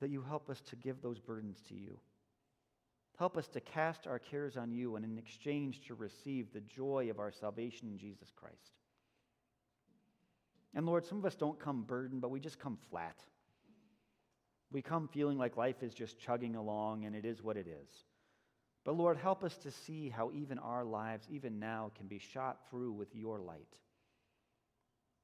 that 0.00 0.10
you 0.10 0.22
help 0.22 0.48
us 0.48 0.60
to 0.60 0.76
give 0.76 1.02
those 1.02 1.18
burdens 1.18 1.60
to 1.68 1.74
you. 1.74 1.98
Help 3.18 3.36
us 3.36 3.48
to 3.48 3.60
cast 3.60 4.06
our 4.06 4.18
cares 4.18 4.56
on 4.56 4.72
you 4.72 4.96
and 4.96 5.04
in 5.04 5.18
exchange 5.18 5.80
to 5.86 5.94
receive 5.94 6.52
the 6.52 6.60
joy 6.60 7.08
of 7.10 7.18
our 7.18 7.32
salvation 7.32 7.88
in 7.88 7.98
Jesus 7.98 8.30
Christ. 8.34 8.72
And 10.74 10.86
Lord, 10.86 11.04
some 11.04 11.18
of 11.18 11.26
us 11.26 11.34
don't 11.34 11.58
come 11.58 11.82
burdened, 11.82 12.20
but 12.20 12.30
we 12.30 12.40
just 12.40 12.58
come 12.58 12.78
flat. 12.88 13.18
We 14.70 14.80
come 14.80 15.08
feeling 15.08 15.36
like 15.36 15.56
life 15.56 15.82
is 15.82 15.92
just 15.92 16.18
chugging 16.18 16.54
along 16.54 17.04
and 17.04 17.16
it 17.16 17.24
is 17.24 17.42
what 17.42 17.56
it 17.56 17.66
is. 17.66 18.04
But 18.84 18.96
Lord, 18.96 19.18
help 19.18 19.44
us 19.44 19.56
to 19.58 19.70
see 19.70 20.08
how 20.08 20.30
even 20.32 20.58
our 20.58 20.84
lives, 20.84 21.26
even 21.30 21.58
now, 21.58 21.92
can 21.96 22.06
be 22.06 22.18
shot 22.18 22.58
through 22.70 22.92
with 22.92 23.14
your 23.14 23.38
light. 23.38 23.78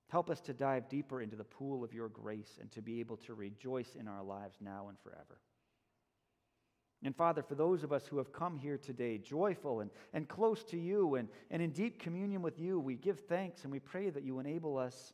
Help 0.08 0.30
us 0.30 0.40
to 0.42 0.52
dive 0.52 0.88
deeper 0.88 1.20
into 1.20 1.36
the 1.36 1.44
pool 1.44 1.82
of 1.82 1.92
your 1.92 2.08
grace 2.08 2.58
and 2.60 2.70
to 2.72 2.82
be 2.82 3.00
able 3.00 3.16
to 3.16 3.34
rejoice 3.34 3.96
in 3.98 4.06
our 4.06 4.22
lives 4.22 4.58
now 4.60 4.88
and 4.88 4.98
forever. 5.00 5.40
And 7.02 7.14
Father, 7.14 7.42
for 7.42 7.54
those 7.54 7.82
of 7.82 7.92
us 7.92 8.06
who 8.06 8.18
have 8.18 8.32
come 8.32 8.56
here 8.56 8.78
today, 8.78 9.18
joyful 9.18 9.80
and, 9.80 9.90
and 10.12 10.28
close 10.28 10.64
to 10.64 10.78
you 10.78 11.16
and, 11.16 11.28
and 11.50 11.60
in 11.60 11.70
deep 11.70 11.98
communion 12.00 12.42
with 12.42 12.58
you, 12.58 12.80
we 12.80 12.94
give 12.94 13.20
thanks 13.20 13.64
and 13.64 13.72
we 13.72 13.80
pray 13.80 14.10
that 14.10 14.22
you 14.22 14.38
enable 14.38 14.78
us 14.78 15.12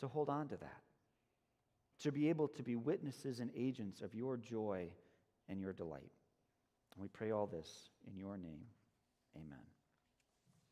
to 0.00 0.08
hold 0.08 0.28
on 0.28 0.48
to 0.48 0.56
that, 0.56 0.82
to 2.00 2.12
be 2.12 2.28
able 2.28 2.48
to 2.48 2.62
be 2.62 2.76
witnesses 2.76 3.40
and 3.40 3.50
agents 3.56 4.00
of 4.00 4.14
your 4.14 4.36
joy 4.36 4.88
and 5.48 5.60
your 5.60 5.72
delight. 5.72 6.12
And 6.94 7.02
we 7.02 7.08
pray 7.08 7.30
all 7.32 7.46
this 7.46 7.90
in 8.06 8.16
your 8.18 8.36
name. 8.36 8.66
Amen. 9.36 9.58